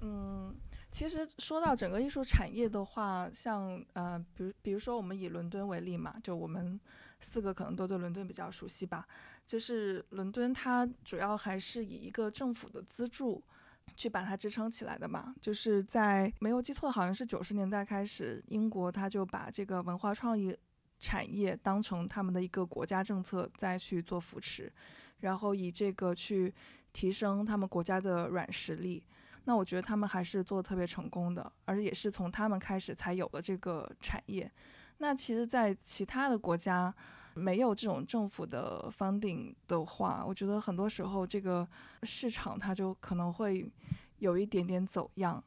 [0.00, 0.56] 嗯。
[0.92, 6.78] 其实说到整个艺术产业的话，像呃，比如比如说我们以伦敦为例嘛，就我们
[7.18, 9.08] 四个可能都对伦敦比较熟悉吧。
[9.46, 13.42] 就是伦敦它主要还是以一个政府的资助
[13.96, 15.34] 去把它支撑起来的嘛。
[15.40, 20.54] 就是在没有记错，好像是九十年代开始，英国它就把这个文化创意
[21.00, 24.70] 产业当成他们的一个国家政策再去做扶持，
[25.20, 26.52] 然后以这个去
[26.92, 29.02] 提升他们国家的软实力。
[29.44, 34.50] 那我觉得他们还是做的特别成功的，而也是从他们开始才有了这个产业。
[34.98, 36.94] 那其实，在其他的国家
[37.34, 41.66] 没有这种政府的 funding 的话，我觉得很多时候这个
[42.04, 43.68] 市场它就可能会
[44.18, 45.42] 有一点点走样。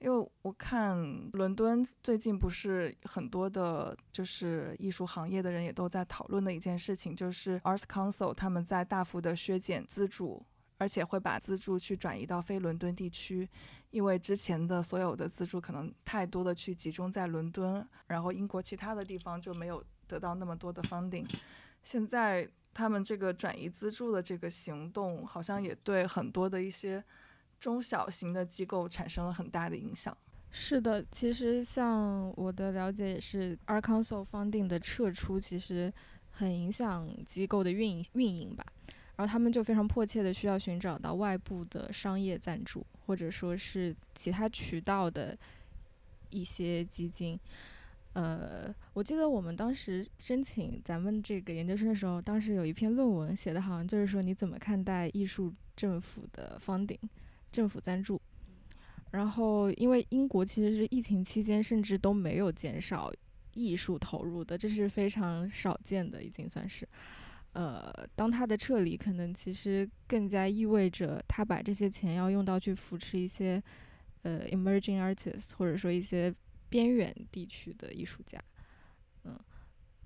[0.00, 0.98] 因为我看
[1.32, 10.42] 伦敦最近不是很多的，就是艺术行业的人也都在讨论的一件事情，就是 Arts Council 他们在大幅的削减资助。
[10.80, 13.46] 而且会把资助去转移到非伦敦地区，
[13.90, 21.28] 因为之前的所有的资助可能太多的去集中在伦敦，然后英国其他的地方就没有得到那么多的 funding。
[21.82, 27.04] 现在他们这个转移资助的这个行动，好像也对很多的一些
[27.58, 30.16] 中小型的机构产生了很大的影响。
[30.50, 35.92] 是的，其实像我的了解也是，Art Council funding 的撤出其实
[36.30, 38.64] 很影响机构的运营运营吧。
[39.20, 45.36] 然后他们就非常迫切的需要寻找到外部的商业赞助，或者说是其他渠道的
[46.30, 47.38] 一些基金。
[48.14, 56.98] 呃，我记得我们当时申请咱们这个研究生的时候，当时有一篇论文写的好像就是说你怎么看待艺术政府的方顶
[57.52, 58.18] 政府赞助。
[59.10, 63.12] 然后因为英国其实是疫情期间甚至都没有减少
[63.52, 66.88] 艺术投入的，这是非常少见的，已经算是。
[67.52, 73.60] 呃，当他的撤离，可能其实更加意味着他把这些钱要用到去扶持一些
[74.22, 76.32] 呃 emerging artists，或者说一些
[76.68, 78.40] 边远地区的艺术家。
[79.24, 79.38] 嗯，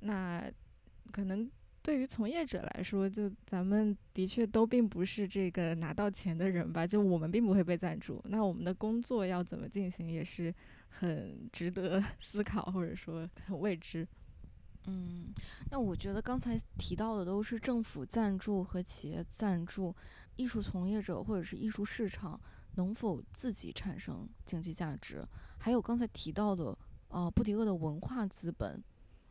[0.00, 0.50] 那
[1.12, 1.50] 可能
[1.82, 10.52] 对于从业者来说，就咱们的确都并不是这个拿到钱的人吧，就我们并不会被赞助，那我们的工作要怎么进行，也是
[10.88, 14.08] 很值得思考，或者说很未知。
[14.86, 15.32] 嗯，
[15.70, 19.94] 那我觉得刚才提到的都是政府赞助和企业赞助，
[20.36, 22.38] 艺术从业者或者是艺术市场
[22.74, 25.26] 能否自己产生经济价值？
[25.58, 26.76] 还有刚才提到的，
[27.08, 28.82] 呃，布迪厄的文化资本。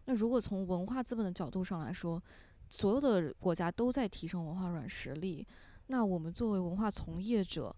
[0.05, 2.21] 那如果从文化资本的角度上来说，
[2.69, 5.47] 所有的国家都在提升文化软实力，
[5.85, 7.75] 那我们作为文化从业者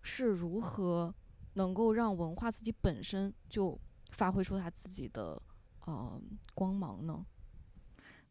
[0.00, 1.14] 是如何
[1.54, 3.78] 能够让文化自己本身就
[4.12, 5.40] 发挥出它自己的？
[5.86, 6.20] 呃，
[6.54, 7.24] 光芒呢？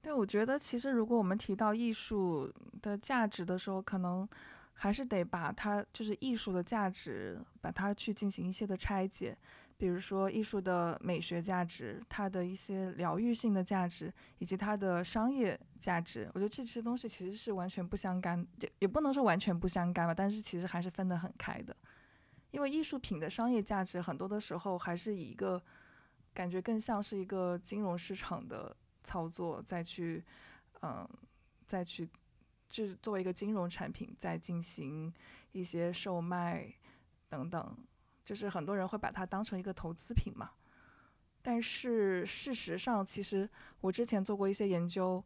[0.01, 2.49] 对，我觉得其实如果我们提到艺术
[2.81, 4.27] 的价值的时候，可能
[4.71, 9.37] 还是得把它就是艺术的价值，把它去进行一些的拆解。
[9.77, 16.29] 比如说艺术的美学价值，它的一些疗愈性的价值，以及它的商业价值。
[16.33, 21.75] 我觉得这些东西其实是完全不相干，也也不能说完全不相干吧，但是其实还是分得很开的。
[22.51, 25.61] 因为艺术品的商业价值很多的时候还是以一个。
[26.33, 30.23] 感觉更像是一个金融市场的操作，再去，
[30.81, 31.07] 嗯，
[31.67, 32.07] 再去，
[32.69, 35.13] 就是作为一个金融产品在进行
[35.51, 36.71] 一些售卖
[37.27, 37.77] 等等，
[38.23, 40.51] 就是很多人会把它当成一个投资品嘛。
[41.41, 43.49] 但是事实上，其实
[43.81, 45.23] 我之前做过一些研究，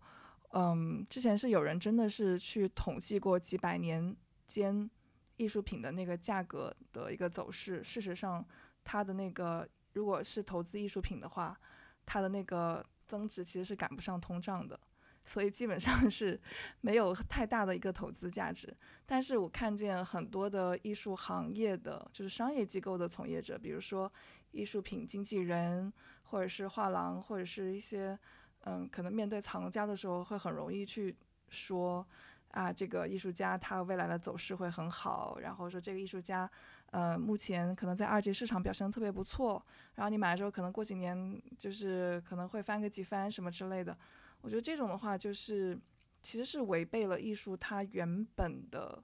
[0.51, 4.15] 嗯，之前是有人真的是去统计过几百年
[4.47, 4.89] 间
[5.37, 7.83] 艺术品的那个价格的一个走势。
[7.83, 8.43] 事实上，
[8.83, 9.67] 它的那个。
[9.93, 11.59] 如果是投资艺术品的话，
[12.05, 14.79] 它的那个增值其实是赶不上通胀的，
[15.23, 16.39] 所以基本上 是
[16.81, 18.75] 没有太大的一个投资价值。
[19.05, 24.11] 但是我看见很多的艺术行业的，就是商业机构的从业者，比如说
[24.51, 25.91] 艺术品经纪人，
[26.23, 28.17] 或者是画廊，或者是一些，
[28.61, 31.15] 嗯，可能面对藏家的时候，会很容易去
[31.49, 32.05] 说，
[32.49, 36.49] 啊，这个艺术家他未来的走势会很好，然后说这个艺术家。
[36.93, 43.97] 呃，目前可能在二级市场表现特别不错，然后你买了之后，可能过几年就是可能会翻个几番什么之类的。
[44.41, 45.75] 我觉得这种的话，就是
[46.21, 49.03] 其实是违背了艺术它原本的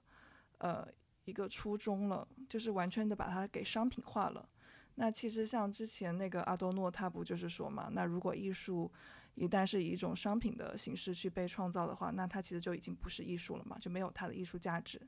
[0.58, 0.86] 呃
[1.24, 4.48] 一个初衷了，就是完全的把它给商品化了。
[4.94, 8.88] 那其实像之前那个阿多诺，他不就是说嘛，那如果艺术
[9.34, 15.00] 一旦是以一种商品的形式去被创造的话，那它其实就已经不是艺术了嘛，就没有它的艺术价值。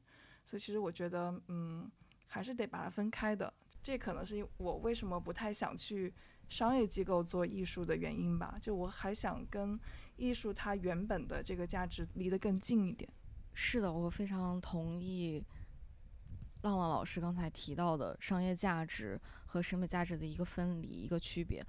[0.44, 1.88] 所以其实我觉得，嗯。
[2.32, 6.10] 还是得把它分开的，这可能是我为什么不太想去
[6.48, 8.56] 商业机构做艺术的原因吧。
[8.58, 9.78] 就我还想跟
[10.16, 13.06] 艺术它原本的这个价值离得更近一点。
[13.52, 15.44] 是的，我非常同意
[16.62, 21.64] 浪浪老师刚才提到的商业价值和审美价值的一个分离、一个区别。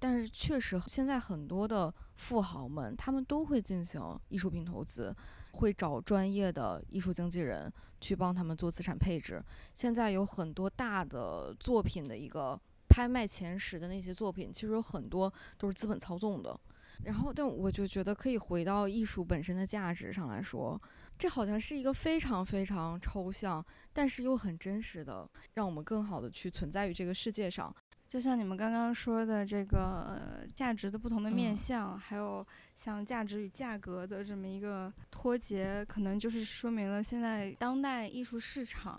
[0.00, 5.12] 但是确实，现在很多的富豪们，他们都会进行艺术品投资，
[5.52, 9.42] 会找专业的艺术经纪人去帮他们做资产配置。
[9.74, 12.56] 现在有很多大的作品的一个
[12.88, 16.58] 拍卖前十的那些作品，其实有很多都是资本操纵的。
[17.04, 20.80] 然后，但我就觉得可以回到艺术本身的价值上来说，
[21.16, 27.74] 这好像是一个非常非常抽象，但是又很真实的，让我们更好的去存在于这个世界上。
[28.06, 38.98] 就像你们刚刚说的，这个价值的不同的面向，还有像价值与价格的这么一个脱节，可能就是说明了现在当代艺术市场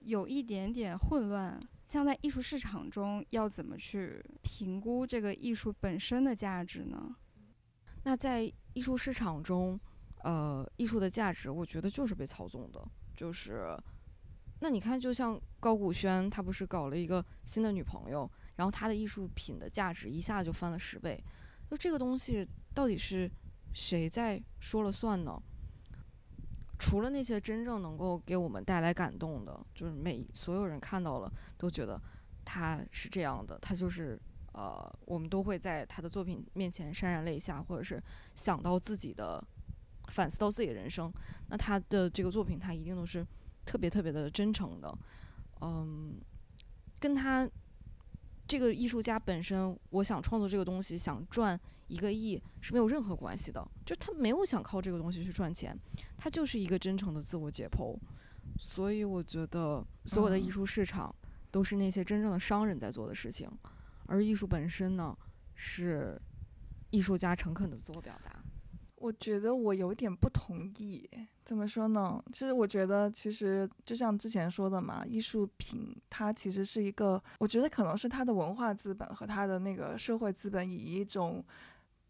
[0.00, 1.58] 有一点点混乱。
[1.86, 7.16] 像在艺术市场中，要怎么去评估这个艺术本身的价值呢？
[8.04, 9.78] 那在艺术市场中，
[10.22, 12.82] 呃，艺术的价值，我觉得就是被操纵的，
[13.16, 13.76] 就是，
[14.60, 18.30] 那你看，就像高古轩，他不是搞了一个新的女朋友？
[18.56, 21.22] 然后他的艺术品的价值一下就翻了十倍，
[21.70, 23.30] 就这个东西到底是
[23.72, 25.40] 谁在说了算呢？
[26.78, 32.00] 除了那些真正能够给我们带来感动的，就是每所有人看到了都觉得
[32.44, 34.20] 他是这样的，他就是
[34.52, 38.02] 呃，我们都会在他的作品面前潸然泪下，或者是
[38.34, 39.42] 想到自己的
[40.08, 41.12] 反思到自己的人生。
[41.48, 43.26] 那他的这个作品，他一定都是
[43.64, 44.98] 特别特别的真诚的，
[45.60, 46.20] 嗯，
[46.98, 47.48] 跟他。
[48.48, 55.72] 这个艺术家本身，我想创作这个东西，想赚一个亿是没有任何关系的，就他没有想靠这个东西去赚钱，
[56.18, 57.96] 他就是一个真诚的自我解剖。
[58.58, 61.14] 所以我觉得所有的艺术市场
[61.52, 63.48] 都是那些真正的商人在做的事情，
[64.10, 65.16] 而艺术本身呢，
[65.54, 66.20] 是
[66.90, 68.42] 艺术家诚恳的自我表达。
[68.96, 71.08] 我觉得我有点不同意。
[71.44, 72.22] 怎么说呢？
[72.32, 81.42] 其实我觉得，其实就像之前说的嘛，艺术品它其实是一个，我觉得可能是它的文化资本和它的那个社会资本以一种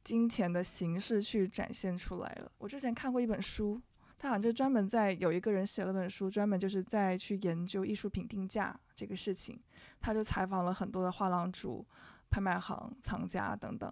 [0.02, 2.50] 金钱的形式去展现出来了。
[2.58, 3.80] 我之前看过一本书，
[4.20, 9.58] 他好像就专门在有一个人写了本书，专门就是在去研究艺术品定价这个事情。
[9.98, 11.82] 他就采访了很多的画廊主、
[12.28, 13.90] 拍卖行、藏家等等。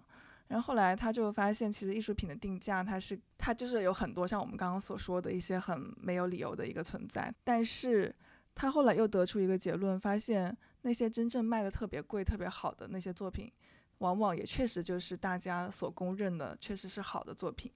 [0.49, 7.33] 然后后来他就发现，其实艺术品的定价，它是它就是有很多像我们刚刚所说的一些很没有理由的一个存在。
[7.43, 8.15] 但是
[8.53, 13.51] 他后来又得出一个结论，发现那些真正卖的特别贵、特别好的那些作品。
[13.97, 17.71] 往往也确实就是大家所公认的，确实是好的作品。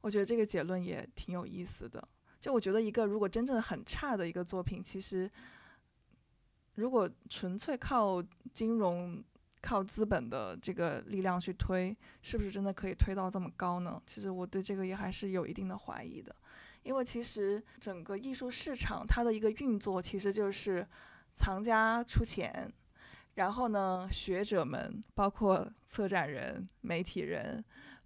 [0.00, 2.06] 我觉得这个结论也挺有意思的。
[2.40, 5.30] 就我觉得，一个如果真正很差的一个作品，其实
[6.74, 8.22] 如果纯粹靠
[8.52, 9.22] 金融、
[9.60, 14.00] 靠资本的这个力量去推，是不是真的可以推到这么高呢？
[14.06, 16.34] 其实我对这个也还是有一定的怀疑的。
[16.82, 20.86] 因为其实整个艺术市场它的一个运作，其实就是
[21.34, 22.72] 藏家出钱。
[23.34, 27.62] 然后呢，学者们，包括策展人、媒体人，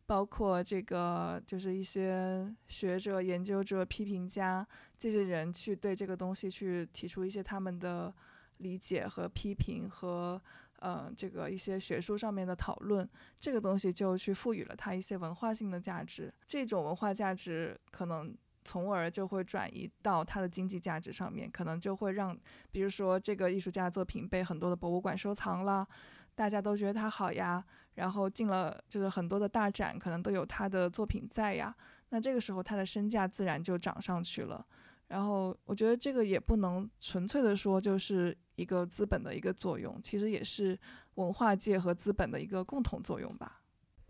[0.06, 4.66] 包括这个就是一些学者、研究者、批评家，
[4.98, 8.12] 这些人去对这个东西去提出一些他们的
[8.58, 10.40] 理解和批评和
[10.80, 16.32] 呃这个一些学术上面的讨论，这个东西就去赋予了它一些文化性的价值。
[16.46, 18.36] 这种文化价值可能。
[18.66, 22.34] 从而就会转移到它的经济价值上面，可能就会让，
[22.72, 25.86] 比如说这个艺术家的作品被很多的博物馆收藏了，
[26.34, 27.64] 大家都觉得他好呀，
[27.94, 31.74] 然后进了就是很多的大展，可能都有他的作品在呀，
[32.10, 34.64] 那这个时候他的身价自然就涨上去了。
[35.08, 40.78] 然后我觉得这个也不能纯粹的说就是一个资本的一个作用，其实也是
[41.14, 43.60] 文化界和资本的一个共同作用吧。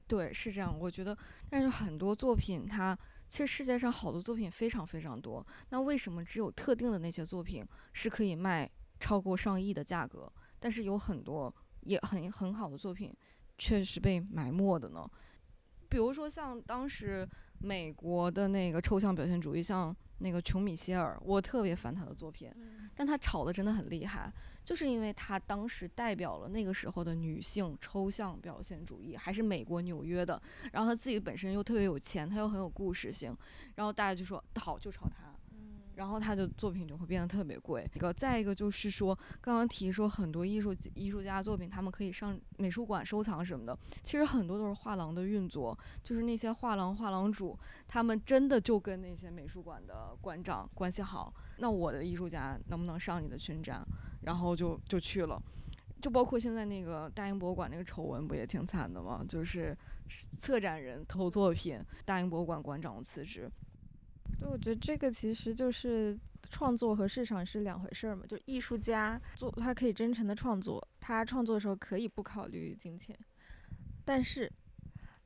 [0.06, 0.74] 对，是这样。
[0.78, 1.16] 我觉得，
[1.50, 2.98] 但是很多作品它。
[3.26, 8.70] 其实世界上好的作品非常非常多，那为什么只有特定的那些作品是可以卖
[9.00, 11.52] 超过上亿的价格，但是有很多
[11.84, 13.14] 也很很好的作品
[13.58, 15.08] 确实被埋没的呢？
[15.88, 17.28] 比如说像当时
[17.58, 19.94] 美国的那个抽象表现主义，像。
[20.18, 22.48] 那个琼米歇尔，我特别烦他的作品，
[22.94, 24.32] 但他炒的真的很厉害，
[24.64, 30.40] 就是因为他当时代表了那个时候的女性抽象表现主义，还是美国纽约的，
[30.72, 33.36] 然后他自己本身又特别有钱，他又很有故事性，
[33.74, 35.33] 然后大家就说好就炒他。
[35.94, 37.88] 然后他的作品就会变得特别贵。
[37.94, 43.78] 一个，再一个就是说，刚刚提说很多艺术艺术家作品，他们可以上美术馆收藏什么的。
[44.02, 51.32] 其实很多都是画廊的运作，就是那些画廊画廊主，他们真的就跟那些美术馆的馆长关系好。
[51.58, 53.86] 那我的艺术家能不能上你的群展？
[54.22, 55.40] 然后就就去了。
[56.00, 59.24] 就包括现在那个大英博物馆那个丑闻，不也挺惨的吗？
[59.26, 59.74] 就是
[60.38, 63.50] 策展人偷作品，大英博物馆馆长辞职。
[64.38, 66.18] 对，我觉得这个其实就是
[66.50, 68.24] 创作和市场是两回事儿嘛。
[68.26, 73.16] 就艺术家做，他可以真诚的创作，他创作的时候可以不考虑金钱。
[74.04, 74.50] 但是，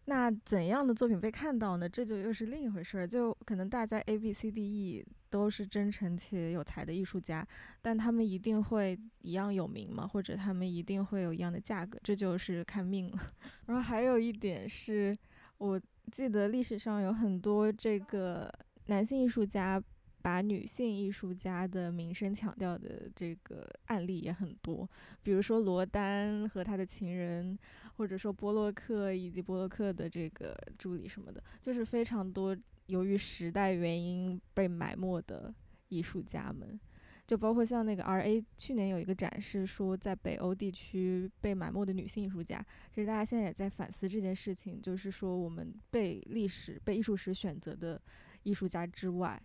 [0.04, 1.88] 那怎样的作品被看到呢？
[1.88, 3.06] 这就又是另一回事儿。
[3.06, 7.46] 就可能大家 A B C D E 都是真诚且有才的艺术家，
[7.82, 10.06] 但他们一定会一样有名吗？
[10.06, 11.98] 或者他们一定会有一样的价格？
[12.04, 13.18] 这就是看命了。
[13.66, 15.18] 然后还有一点是，
[15.58, 15.80] 我
[16.12, 18.52] 记得历史上有很多这个。
[18.88, 19.82] 男性艺术家
[20.20, 24.88] 把女性艺术家的名声抢掉的这个案例也很多，
[25.22, 27.56] 比如说罗丹和他的情人，
[27.96, 35.54] 或者说波洛克以及波洛克的这个助理什么的，就是非常多由于时代原因被埋没的
[35.88, 36.78] 艺术家们，
[37.26, 48.00] 就包括像那个 R A 去年有一个展示说在北欧地区被埋没的女性艺术家，其实大家现在也在反思这件事情，就是说我们被历史被艺术史选择的。
[48.42, 49.42] 艺术家之外，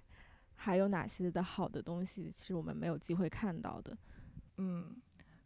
[0.56, 3.98] 还有哪些的好的东西是我们没有机会看到的？
[4.58, 4.96] 嗯，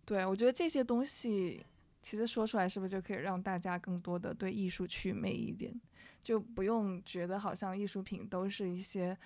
[0.06, 1.66] 对，我觉得这些东西
[2.02, 5.80] 其实说出来，是不是就可以让大家更多的对艺术祛魅一点？
[6.22, 9.18] 就不用觉得好像艺术品都是一些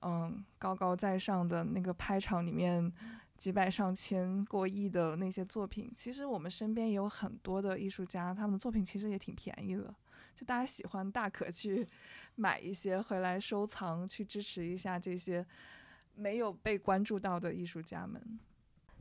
[0.00, 2.90] 嗯高高在上的那个拍场里面
[3.36, 5.92] 几百上千过亿的那些作品。
[5.94, 9.94] 其实我们身边也有很多的艺术家，他们的作品其实也挺便宜的。
[10.34, 11.86] 就大家喜欢，大可去
[12.36, 15.44] 买一些回来收藏，去支持一下这些
[16.14, 18.38] 没有被关注到的艺术家们。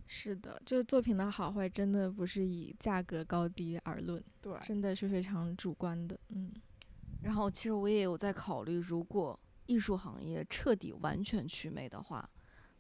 [0.08, 6.20] 是的，就是作品的好坏，真的不是以价格高低而论，对，真的是非常主观的。
[6.30, 6.52] 嗯，
[7.22, 12.30] 然后其实我也有在考虑，如果艺术行业彻底完全去魅的话，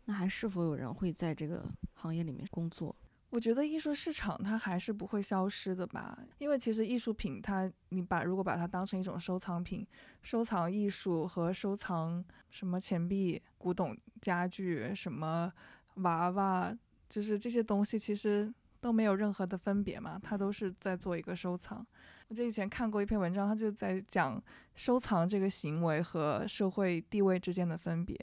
[0.06, 2.95] 那还是否有人会在这个行业里面工作？
[3.36, 9.86] 我觉得艺术市场它还是不会消失的吧，因为其实艺术品它，你把如果把它当成一种收藏品，
[10.22, 15.52] 收藏艺术和收藏什么钱币、古董家具、什么
[15.96, 16.74] 娃娃，
[17.10, 18.54] 就是这些东西其实。
[18.82, 21.84] 都没有任何的分别嘛，它都是在做一个收藏。
[22.28, 24.40] 我记得以前看过一篇文章，他就在讲
[24.76, 28.16] 收藏这个行为和社会地位之间的分别。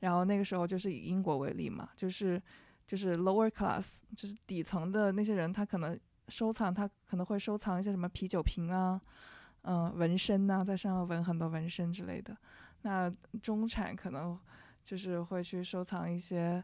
[0.00, 2.42] 然后那个时候就是以英国为例嘛，就是
[2.86, 9.00] 就是 lower class，就是底层的那些人，他可能收藏，他可能会收藏一些什么啤酒瓶啊，
[9.62, 12.36] 嗯，纹身呐，在身上纹很多纹身之类的。
[12.82, 13.12] 那
[13.42, 14.38] 中产可能
[14.84, 16.62] 就是会去收藏一些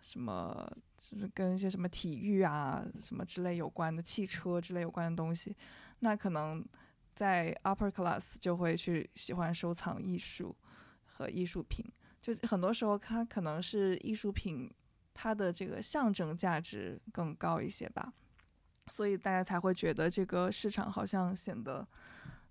[0.00, 5.56] 什么，就是跟一些什么体育啊什么之类有关的汽车之类有关的东西。
[6.00, 6.64] 那可能
[7.14, 10.56] 在 upper class 就会去喜欢收藏艺术
[11.04, 11.84] 和艺术品，
[12.20, 14.68] 就很多时候它可能是艺术品，
[15.14, 18.12] 它的这个象征价值更高一些吧，
[18.88, 21.86] 所以大家才会觉得这个市场好像显得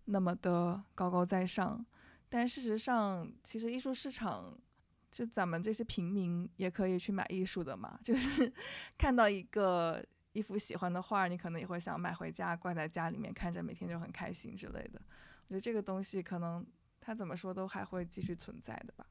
[0.05, 1.86] 那么的高高在上。
[2.30, 4.57] 但事实上，其实艺术市场
[5.12, 8.51] 就咱们这些平民也可以去买艺术的嘛，就是
[8.97, 10.03] 看到一个。
[10.34, 15.01] 一幅喜欢的画，你可能也会想买回家挂在家里面看着，每天就很开心之类的。
[15.49, 16.66] 我觉得这个东西可能
[17.01, 19.05] 它怎么说都还会继续存在的吧。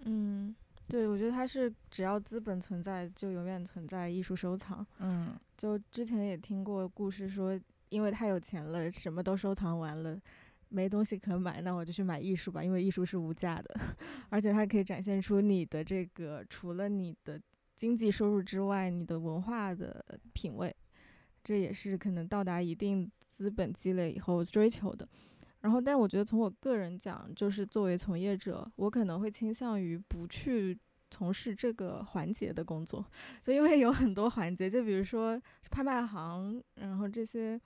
[0.00, 0.52] 嗯，
[0.90, 4.84] 对，我觉得它是只要资本存在，就永远存在艺术收藏。
[4.98, 10.20] 嗯，就之前也听过故事说，因为太有钱了，什么都收藏完了，
[10.68, 13.80] 没东西可买，那我就去买艺术吧，因为艺术是无价的，
[14.28, 17.40] 而且它可以展现出你的这个除了你的。
[17.76, 20.76] 经济收入之外，你的文化的品味，
[21.42, 25.08] 这也是可能到达一定资本积累以后追求的。
[25.60, 30.78] 然后，但我觉得从我个人讲，就是作为从业者，我可能会倾向于不去
[31.10, 33.04] 从事这个环节的工作，
[33.42, 35.40] 就因为有很多环节，就比如说
[35.70, 37.60] 拍卖行，然后这些。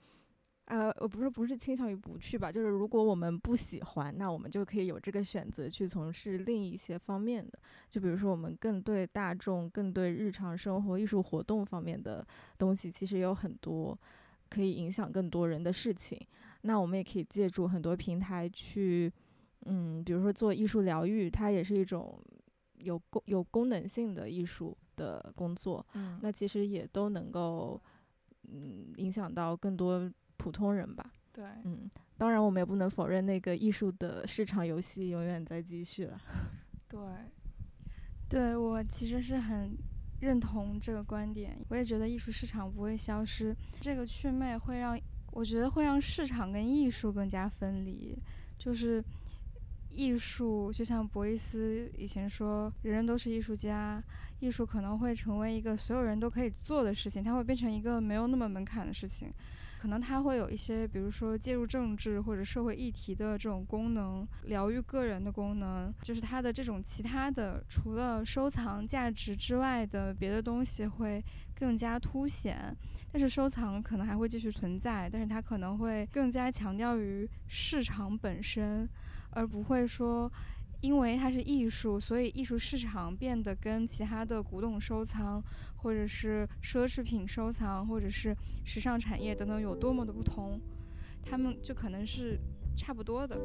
[0.67, 12.25] 呃，我不是不是倾向于不去吧，就是如果我们不喜欢，那我们就可以有这个选择去从事另一些方面的，就比如说我们更对大众、更对日常生活、艺术活动方面的
[12.57, 13.95] 东西，其实有很多
[14.49, 16.19] 可以影响更多人的事情。
[16.65, 19.11] 那我们也可以借助很多平台去，
[19.65, 22.21] 嗯，比如说做艺术疗愈，它也是一种
[22.77, 25.85] 有功有功能性的艺术的工作。
[25.93, 27.81] 嗯，那其实也都能够，
[28.51, 30.11] 嗯，影响到更多。
[30.37, 36.21] 普通人吧，对，嗯，当然我们也不能否认那个艺术的市场游戏永远在继续了。
[36.89, 36.99] 对，
[38.29, 39.75] 对我其实是很
[40.19, 43.55] 认同这个观点，我也觉得艺术市场不会消失。
[43.79, 44.99] 这个祛魅会让
[45.35, 48.17] 我觉得会让市场跟艺术更加分离，
[48.57, 49.03] 就是
[49.89, 54.01] 艺术就像博伊斯以前说，人人都是艺术家，
[54.39, 59.29] 艺术可能会成为一个所有人都可以做的事情，它会变成一个没有那么门槛的事情。
[59.77, 71.21] 可能它会有一些，比如说介入政治或者社会议题的这种功能，疗愈个人的功能，就是它的这种其他的除了收藏价值之外的别的东西会
[71.53, 72.73] 更加凸显。
[73.15, 78.85] 但是收藏可能还会继续存在，但是它可能会更加强调于市场本身，
[79.29, 80.29] 而不会说。
[80.81, 85.41] 因为它是艺术，所以艺术市场变得跟其他的古董收藏，
[85.77, 88.35] 或者是奢侈品收藏，或者是
[88.65, 90.59] 时尚产业等等有多么的不同，
[91.23, 92.37] 他们就可能是
[92.75, 93.39] 差不多的。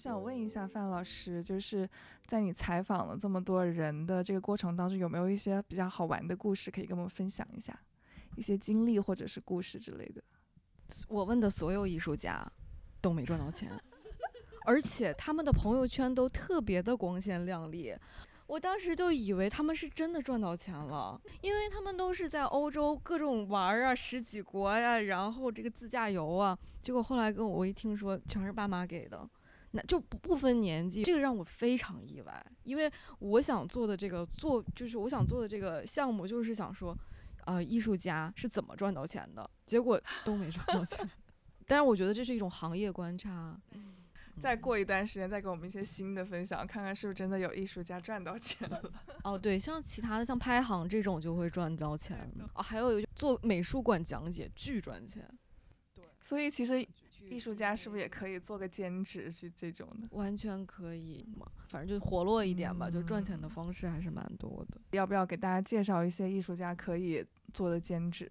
[0.00, 1.86] 我想问一下范老师，就是
[2.24, 7.78] 在你采访了这么多人的这个过程当中，有没有一些比较好玩的故事可以跟我们分享一下？
[8.34, 10.22] 一些经历或者是故事之类的。
[11.06, 12.50] 我问的所有艺术家
[13.02, 13.78] 都没赚到钱，
[14.64, 17.94] 而且他们的朋友圈都特别的光鲜亮丽。
[18.46, 26.58] 我当时就以为他们是真的赚到钱了，因为他们都是在欧洲各种玩啊，十几国呀，然后这个自驾游啊。
[26.80, 29.28] 结果后来跟我一听说，全是爸妈给的。
[29.72, 32.90] 那就不不分年纪，这个让我非常意外，因为
[33.20, 36.96] 我想做的这个做就是我想做的这个项目，就是想说，
[37.44, 41.08] 呃，艺术家是怎么赚到钱的，结果 都没赚到钱。
[41.68, 43.56] 但是我觉得这是一种行业观察。
[44.40, 48.82] 再过一段时间再给我们一些新的分享，看看是不是真的有艺术家赚到钱了。
[49.22, 52.28] 哦，对，像其他的像拍行这种就会赚到钱。
[52.54, 55.24] 哦，还有做美术馆讲解巨赚钱。
[55.94, 56.84] 对，所以其实。
[57.30, 60.08] 艺术家是不是也可以做个兼职去这种的？
[60.10, 64.80] 完全可以嘛，反正就活络一点吧，就赚钱的方式还是蛮多的。
[64.90, 68.28] 要不要给大家介绍一些艺术家可以做的兼职，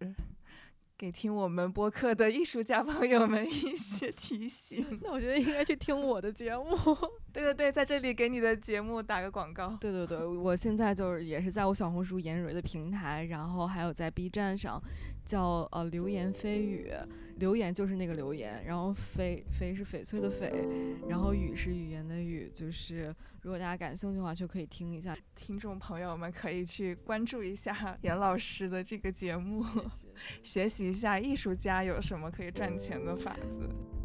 [0.97, 4.85] 给听我们播客的艺术家朋友们一些提醒？
[5.01, 6.75] 那我觉得应该去听我的节目。
[7.31, 9.77] 对对对，在这里给你的节目打个广告。
[9.79, 14.81] 对对对，我现在就是也是在我小红书颜蕊的平台，然后还有在 B 站上，
[15.25, 16.91] 叫呃流言蜚语，
[17.37, 25.17] 流言就是那个流言，然后蜚蜚是翡翠的翡，然后语是语言的语，就是如果大家感兴趣的话，就可以听一下。
[25.35, 29.63] 听众朋友们可以去关注一下 严老师的这个节目，
[30.43, 33.98] 学习一下艺术家有什么可以赚钱的法子。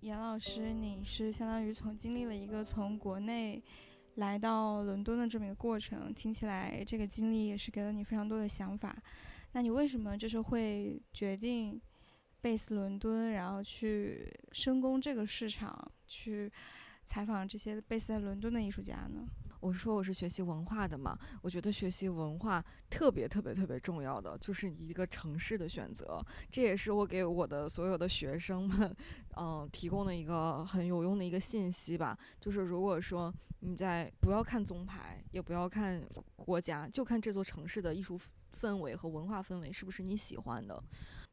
[0.00, 3.62] 严老师，你是相当于从经历了一个从国内
[4.14, 8.96] 来到伦敦的这么一个过程，听起来这个经历也是给了你非常多的想法。
[9.52, 11.80] 那你为什么就是会决定
[12.42, 16.50] base 伦敦，然后去深攻这个市场，去
[17.04, 19.26] 采访这些 base 在伦敦的艺术家呢？
[19.60, 28.96] 我说我是学习文化的嘛，我觉得学习文化特别特别特别重要的就是一个城市的选择，这也是我给我的所有的学生们，
[29.36, 32.16] 嗯，提供的一个很有用的一个信息吧。
[32.40, 36.00] 就是如果说你在不要看宗派，也不要看
[36.36, 38.18] 国家，就看这座城市的艺术
[38.60, 40.80] 氛围和文化氛围是不是你喜欢的。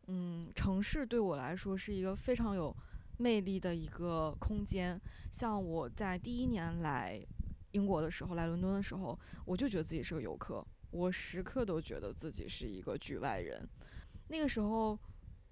[0.07, 2.75] 嗯，城市对我来说是一个非常有
[3.17, 4.99] 魅力的一个空间。
[5.29, 7.23] 像我在第一年来。
[7.75, 13.67] 英国的时候，来伦敦的时候，我就觉得自己是个游客，我时刻都觉得自己是一个局外人。
[14.29, 14.97] 那个时候，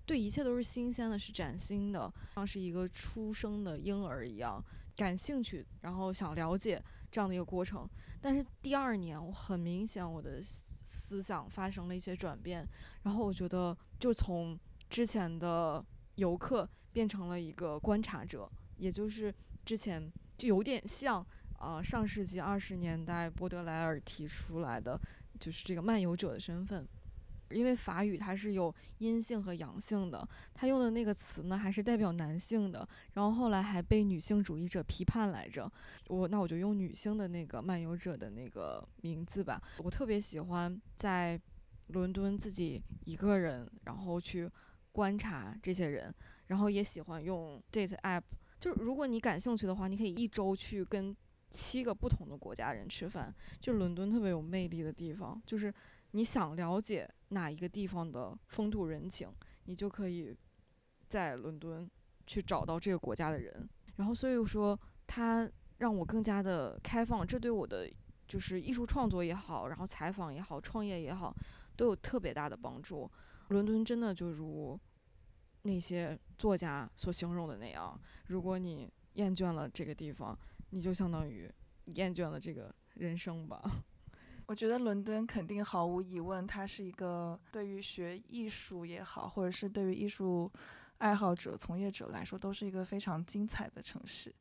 [0.05, 4.63] 对一切都是新鲜的，是崭新的，像是一个出生的婴儿一样，
[4.95, 7.86] 感兴趣，然后想了解这样的一个过程。
[8.21, 12.65] 但是第二年，我很明显我的思想发生了一些转变，
[13.03, 14.57] 然后我觉得就从
[14.89, 19.34] 之前的游客变成了一个观察者，也就是
[19.65, 21.26] 之前就有点像。
[21.64, 24.99] 啊，上世纪二十年代，波德莱尔提出来的
[25.39, 26.86] 就是这个漫游者的身份，
[27.51, 35.72] 因为法语它是有阴性和阳性的，他用的那个词呢还是代表男性的，然后后来还被女性主义者批判来着。
[36.07, 39.61] 我那我就用女性的那个漫游者的那个名字吧。
[39.78, 41.39] 我特别喜欢在
[41.88, 44.51] 伦敦自己一个人，然后去
[44.91, 46.14] 观察这些人，
[46.47, 48.24] 然后也喜欢用 Date App。
[48.59, 51.16] 就是如果你感兴趣的话，你可以一周去跟。
[51.54, 53.32] 七个不同的国家人吃饭，
[53.62, 55.72] 就伦敦特别有魅力的地方，就是
[56.10, 59.32] 你想了解哪一个地方的风土人情，
[59.66, 60.36] 你就可以
[61.08, 61.88] 在伦敦
[62.26, 63.70] 去找到这个国家的人。
[63.97, 65.47] 然后所以说，它
[65.78, 67.88] 让我更加的开放，这对我的
[68.28, 71.32] 就是艺术创作也好，然后采访也好，创业也好，
[71.76, 73.08] 都有特别大的帮助。
[73.49, 74.80] 伦敦真的就如
[75.62, 80.36] 那些作家所形容的那样，如果你厌倦了这个地方。
[80.74, 81.47] 你就相当于
[81.93, 83.61] 厌倦了这个人生吧。
[84.47, 90.51] 我觉得伦敦肯定毫无疑问，它是一个对于学艺术也好，或者是对于艺术
[90.97, 94.34] 爱好者、从业者来说，都是一个非常精彩的城市。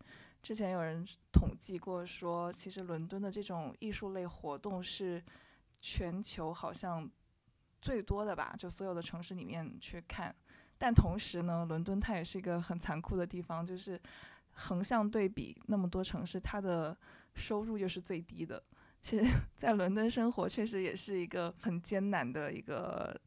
[0.43, 5.23] 之前有人统计过说，其实伦敦的这种艺术类活动是
[5.83, 7.09] 全球好像
[7.83, 10.35] 最多的吧，就所有的城市里面去看。
[10.79, 14.01] 但同时呢，伦敦它也是一个很残酷的地方，就是。
[14.53, 16.97] 横向对比那么多城市，它的
[17.35, 18.63] 收入又是最低的。
[19.01, 19.25] 其实，
[19.57, 23.19] 在伦敦生活确实也是一个很艰难的一个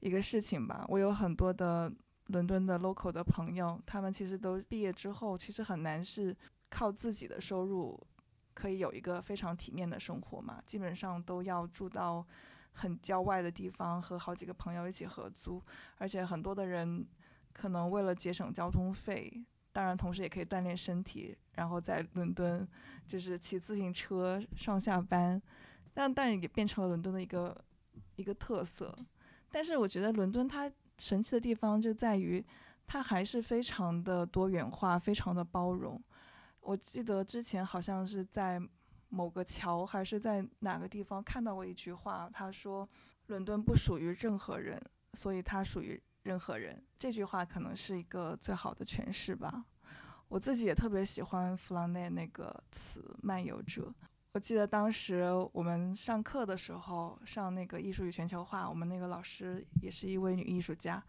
[0.00, 0.84] 一个事情吧。
[0.88, 1.92] 我有很多的
[2.26, 6.36] 伦敦的 local 的朋友，他们其实都毕业之后，其实很难是
[6.68, 8.00] 靠自己的收入
[8.54, 10.60] 可以有一个非常体面的生活嘛。
[10.66, 12.26] 基本上都要住到
[12.72, 15.62] 很郊外的地方，和好几个朋友一起合租，
[15.98, 17.06] 而且很多的人
[17.52, 19.44] 可能为了节省交通费。
[19.74, 22.66] 当然，同时也可以锻炼身体，然后在伦敦
[23.08, 25.42] 就是骑自行车上下班，
[25.92, 27.64] 但但也变成了伦敦的一个
[28.14, 28.96] 一个特色。
[29.50, 32.44] 但是我觉得伦敦它神奇的地方就在于，
[32.86, 36.00] 它还是非常的多元化，非常的包容。
[36.60, 38.62] 我记得之前好像是在
[39.08, 42.88] 某个桥还是在哪个地方看到过一句话，他说
[43.26, 44.80] ：“伦敦不属于任何人，
[45.14, 49.64] 所以它属于。”任何人，这句话可能是一个最好的诠释吧。
[50.28, 53.92] 我自己也特别喜欢弗朗内那个词“漫游者”。
[54.32, 61.00] 我记得当时我们上课的时候，上那个艺术与全球化，我们那个老师也是一位女艺术家，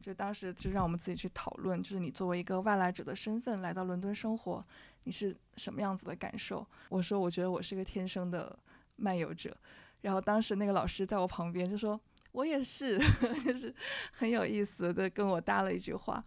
[0.00, 4.64] 就当时就让我们自己去讨论，就是你作为一个外来者的身份来到伦敦生活，
[5.02, 6.64] 你是什么样子的感受？
[6.88, 8.56] 我说，我觉得我是个天生的
[8.94, 9.54] 漫游者。
[10.02, 12.00] 然后当时那个老师在我旁边就说。
[12.32, 12.98] 我也是，
[13.44, 13.74] 就是
[14.12, 16.24] 很有意思的跟我搭了一句话，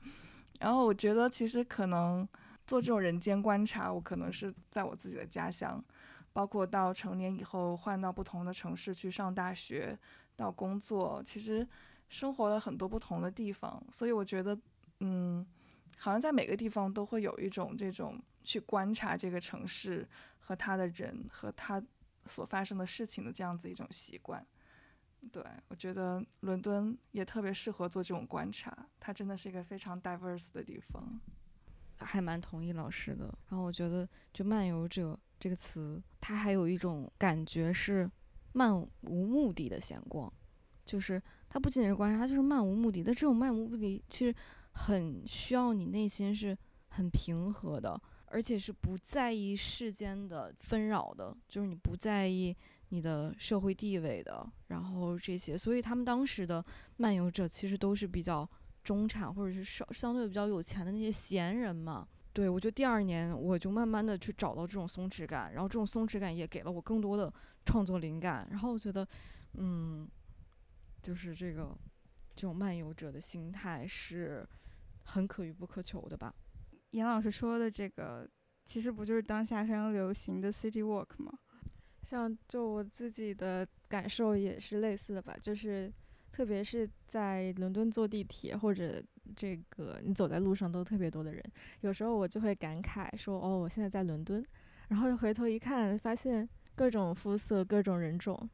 [0.60, 2.28] 然后我觉得其实可能
[2.68, 5.84] 做这种人间观察，我可能是在我自己的家乡
[6.34, 9.98] 包括到成年以后换到不同的城市去上大学，
[10.36, 11.68] 到工作，其实
[12.10, 14.58] 生活了很多不同的地方，所以我觉得，
[15.00, 15.46] 嗯，
[15.98, 20.08] 好像在每个地方都会有一种这种去观察这个城市
[20.40, 21.82] 和他的人和他
[22.26, 24.46] 所发生的事情的这样子一种习惯。
[25.32, 31.20] 对我觉得伦敦也特别适合做这种观察，它真的是一个非常 diverse 的地方。
[31.98, 33.26] 还蛮同意老师的。
[33.48, 38.10] 然后我觉得，就漫游者这个词，它还有一种感觉是
[38.52, 40.32] 漫无目的的闲逛，
[40.84, 43.02] 就是它不仅仅是观察，它就是漫无目的。
[43.02, 44.36] 但这种漫无目的，其实
[44.72, 46.58] 很需要你内心是
[46.90, 52.54] 很平和的，而且是不在意世间的纷扰的，就是你不在意
[52.94, 55.58] 你的社会地位的，然后这些。
[55.58, 56.64] 所以他们当时的
[56.98, 58.48] 漫游者其实都是比较。
[58.84, 67.34] 中产或者是相相对比较有钱的那些闲人嘛，对我觉得第二年我就慢慢的去找到这种松弛感，然后这种松弛感也给了我更多的
[67.64, 69.08] 创作灵感，然后我觉得，
[69.54, 70.06] 嗯，
[71.02, 71.74] 就是这个
[72.36, 74.46] 这种漫游者的心态是
[75.06, 76.36] 很可遇不可求的吧。
[76.90, 78.30] 严老师说的这个，
[78.66, 81.32] 其实不就是当下非常流行的 city walk 吗？
[82.04, 85.92] 像就我自己的感受也是类似的吧，就是。
[86.34, 89.00] 特别是在伦敦坐地铁或者
[89.36, 91.44] 这个你走在路上都特别多的人，
[91.82, 94.44] 有时候我就会感慨说：“哦，我现在在伦敦。”
[94.90, 98.50] 然后回头一看，发现各种肤色、各种人种。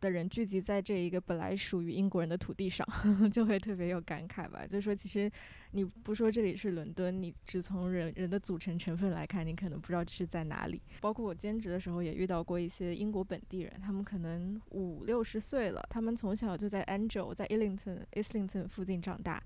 [0.00, 2.86] 的人聚集在这一个本来属于英国人的土地上，
[3.30, 4.66] 就会特别有感慨吧。
[4.66, 5.30] 就是说，其实
[5.72, 10.80] 你不说这里是伦敦，你只从人人的组成成分来看，你可能不知道这是在哪里。
[11.00, 19.42] 包括我兼职的时候，也遇到过一些英国本地人，他们可能五六十岁了，他们从小就在 Angel、在 Islington、Islington 附近长大，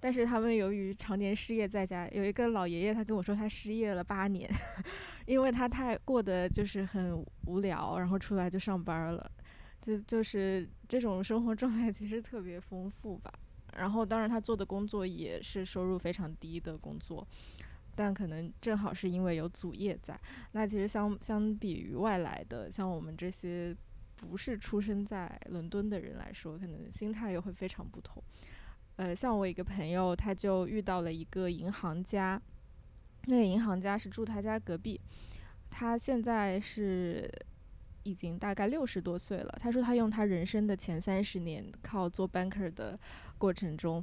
[0.00, 4.50] 但是他们由于常年失业在家，有一个老爷爷，他跟我说他失业了八年，
[5.24, 9.30] 因为他太过得就是很无聊，然后出来就上班了。
[9.84, 13.30] 就就是这种生活状态其实特别丰富吧，
[13.76, 17.26] 然后当然他做的工作也是收入非常低的工作，
[17.94, 20.18] 但可能正好是因为有祖业在，
[20.52, 23.76] 那其实相相比于外来的像我们这些
[24.16, 28.24] 不是出生在伦敦的人来说，可能心态又会非常不同。
[28.96, 32.40] 呃，像我一个朋友，他就遇到了一个银行家，
[33.26, 34.98] 那个银行家是住他家隔壁，
[35.68, 37.30] 他现在是。
[38.04, 39.54] 已经大概六十多岁了。
[39.58, 42.98] 他说他用他人生的前三十年靠做 banker 的
[43.36, 44.02] 过程中，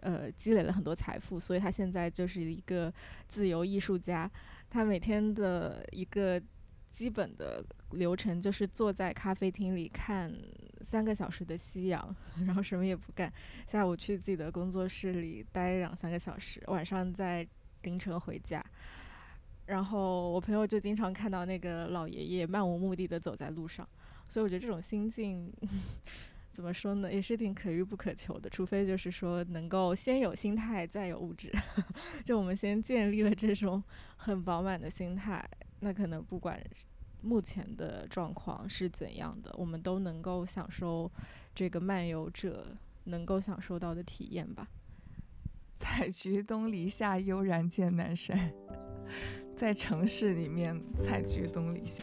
[0.00, 2.92] 呃，积累了很多财富，所以他现在就是一个
[3.28, 4.30] 自由艺术家。
[4.68, 6.42] 他每天的一个
[6.90, 10.34] 基本的流程就是坐在咖啡厅里看
[10.80, 12.14] 三个小时的夕阳，
[12.46, 13.32] 然后什么也不干。
[13.66, 17.46] 下午去自己的工作室里待两三个小时，晚上再
[17.82, 18.64] 凌晨回家。
[19.66, 23.88] 然后我朋友就经常看到那个老爷爷漫无目的的走在路上，
[24.28, 25.52] 所以我觉得这种心境
[26.52, 28.50] 怎么说呢，也是挺可遇不可求的。
[28.50, 31.50] 除非就是说能够先有心态，再有物质。
[32.24, 33.82] 就我们先建立了这种
[34.16, 35.42] 很饱满的心态，
[35.80, 36.62] 那可能不管
[37.22, 41.10] 目前的状况是怎样的，我们都能够享受
[41.54, 44.68] 这个漫游者能够享受到的体验吧。
[45.78, 48.52] 采菊东篱下，悠然见南山。
[49.62, 52.02] 在城市里面采菊东篱下。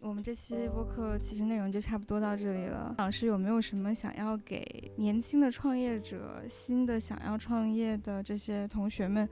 [0.00, 2.94] 我们这期播客其实内容就差不多到这里了。
[2.96, 9.28] 老师有没有什么想要给年轻的创业者、新的想要创业的这些同学们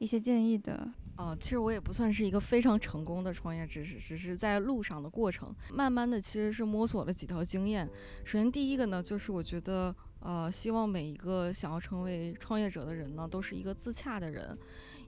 [0.00, 0.92] 一些建议的？
[1.16, 7.88] 哦，其实我也不算是一个非常成功的创业知识，只是在路上的过程，慢慢的其实是摸索了几条经验。
[8.24, 14.58] 首先第一个呢，就是我觉得，呃，希望每一个想要成为创业者的人呢，都是一个自洽的人，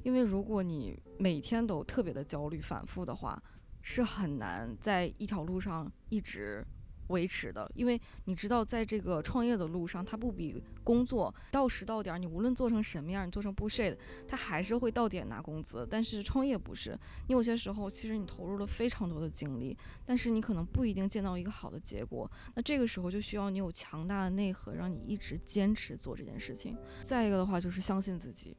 [0.04, 3.42] 因为如果你每天都特别的焦虑、反复的话，
[3.82, 6.64] 是很难在一条路上一直。
[7.08, 13.96] 维持的，因为你知道，在这个创业的路上，它不比工作到时到点儿，你无论做成什么样，你做成 bullshit，
[14.26, 15.86] 它还是会到点拿工资。
[15.90, 16.98] 但是创业不是，
[17.28, 22.30] 你有些时候其实你投入了非常多的精力，但是你可能不一定见到一个好的结果。
[22.54, 26.76] 那这个时候就需要你有强大的内核，让你一直坚持做这件事情。
[27.02, 28.56] 再一个的话就是相信自己，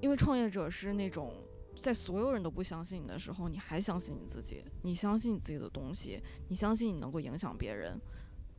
[0.00, 1.32] 因为创业者是那种。
[1.80, 7.98] 在所有人都不相信你的时候，你还相信你自己，你相信你自己的东西，你相信你能够影响别人。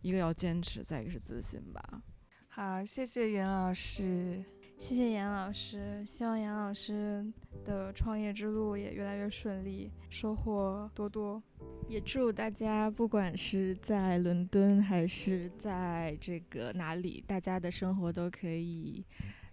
[0.02, 2.02] 一个要坚持，再一个是自信吧。
[2.48, 4.44] 好，谢谢严老师，
[4.78, 7.24] 谢谢严老师，希望严老师
[7.64, 11.42] 的创业之路也越来越顺利，收获多多。
[11.88, 19.06] 也祝大家不管是在伦敦还是在这个哪里，大家的生活都可以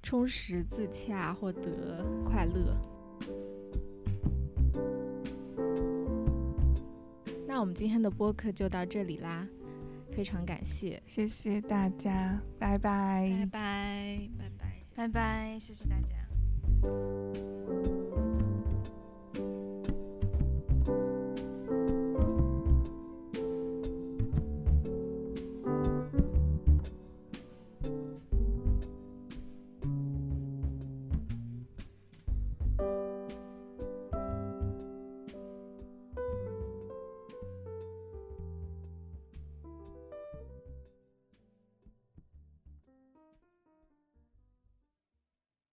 [0.03, 2.75] 充实自洽，获得快乐。
[7.49, 9.49] 那我们今天的播客就到这里啦，
[10.13, 13.27] 非常感谢，谢谢大家，拜拜。
[13.41, 14.53] 拜拜拜
[14.95, 16.15] 拜拜，谢谢大家。